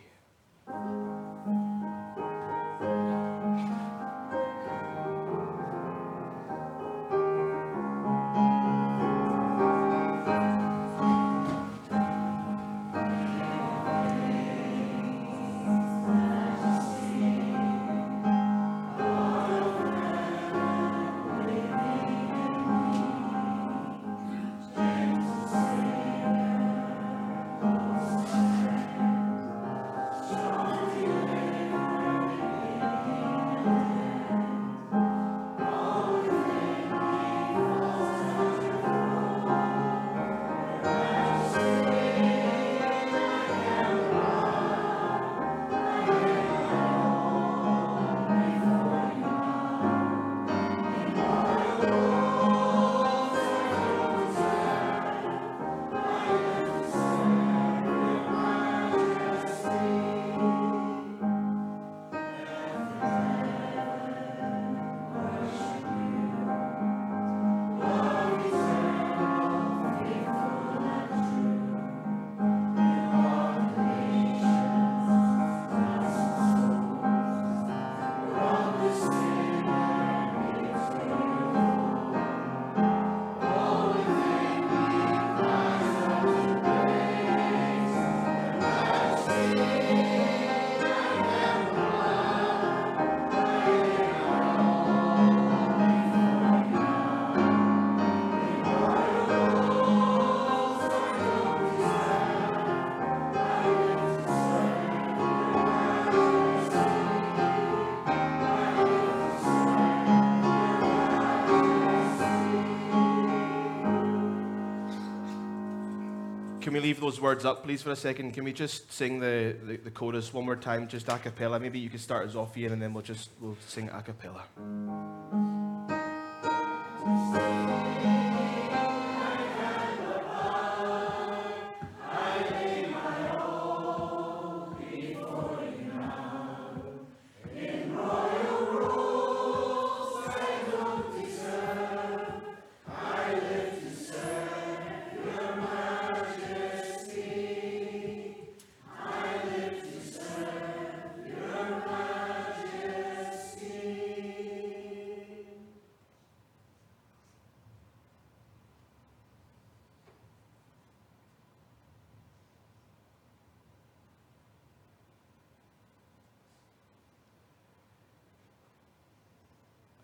Can 116.73 116.81
we 116.81 116.87
leave 116.87 116.99
those 116.99 117.21
words 117.21 117.45
up, 117.45 117.63
please, 117.63 117.83
for 117.83 117.91
a 117.91 117.95
second? 117.95 118.31
Can 118.31 118.43
we 118.43 118.51
just 118.51 118.91
sing 118.91 119.19
the, 119.19 119.55
the, 119.63 119.77
the 119.77 119.91
chorus 119.91 120.33
one 120.33 120.45
more 120.45 120.55
time, 120.55 120.87
just 120.87 121.07
a 121.07 121.19
cappella? 121.19 121.59
Maybe 121.59 121.77
you 121.77 121.87
could 121.87 121.99
start 121.99 122.27
us 122.27 122.33
off, 122.33 122.57
Ian, 122.57 122.73
and 122.73 122.81
then 122.81 122.95
we'll 122.95 123.03
just 123.03 123.29
we'll 123.39 123.57
sing 123.67 123.91
a 123.93 124.01
cappella. 124.01 124.43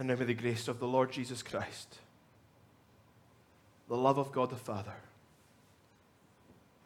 Now 0.10 0.16
may 0.16 0.26
the 0.26 0.34
grace 0.34 0.68
of 0.68 0.80
the 0.80 0.88
Lord 0.88 1.12
Jesus 1.12 1.44
Christ, 1.44 2.00
the 3.88 3.96
love 3.96 4.18
of 4.18 4.32
God 4.32 4.50
the 4.50 4.56
Father, 4.56 4.96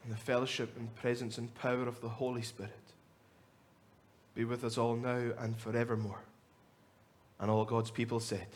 and 0.04 0.12
the 0.12 0.18
fellowship 0.18 0.76
and 0.78 0.94
presence 0.96 1.38
and 1.38 1.56
power 1.56 1.88
of 1.88 2.02
the 2.02 2.10
Holy 2.10 2.42
Spirit 2.42 2.72
be 4.36 4.44
with 4.44 4.66
us 4.66 4.78
all 4.78 4.98
now 4.98 5.32
and 5.40 5.58
forevermore. 5.58 6.20
And 7.40 7.50
all 7.50 7.64
God's 7.64 7.92
people 7.92 8.20
said, 8.20 8.48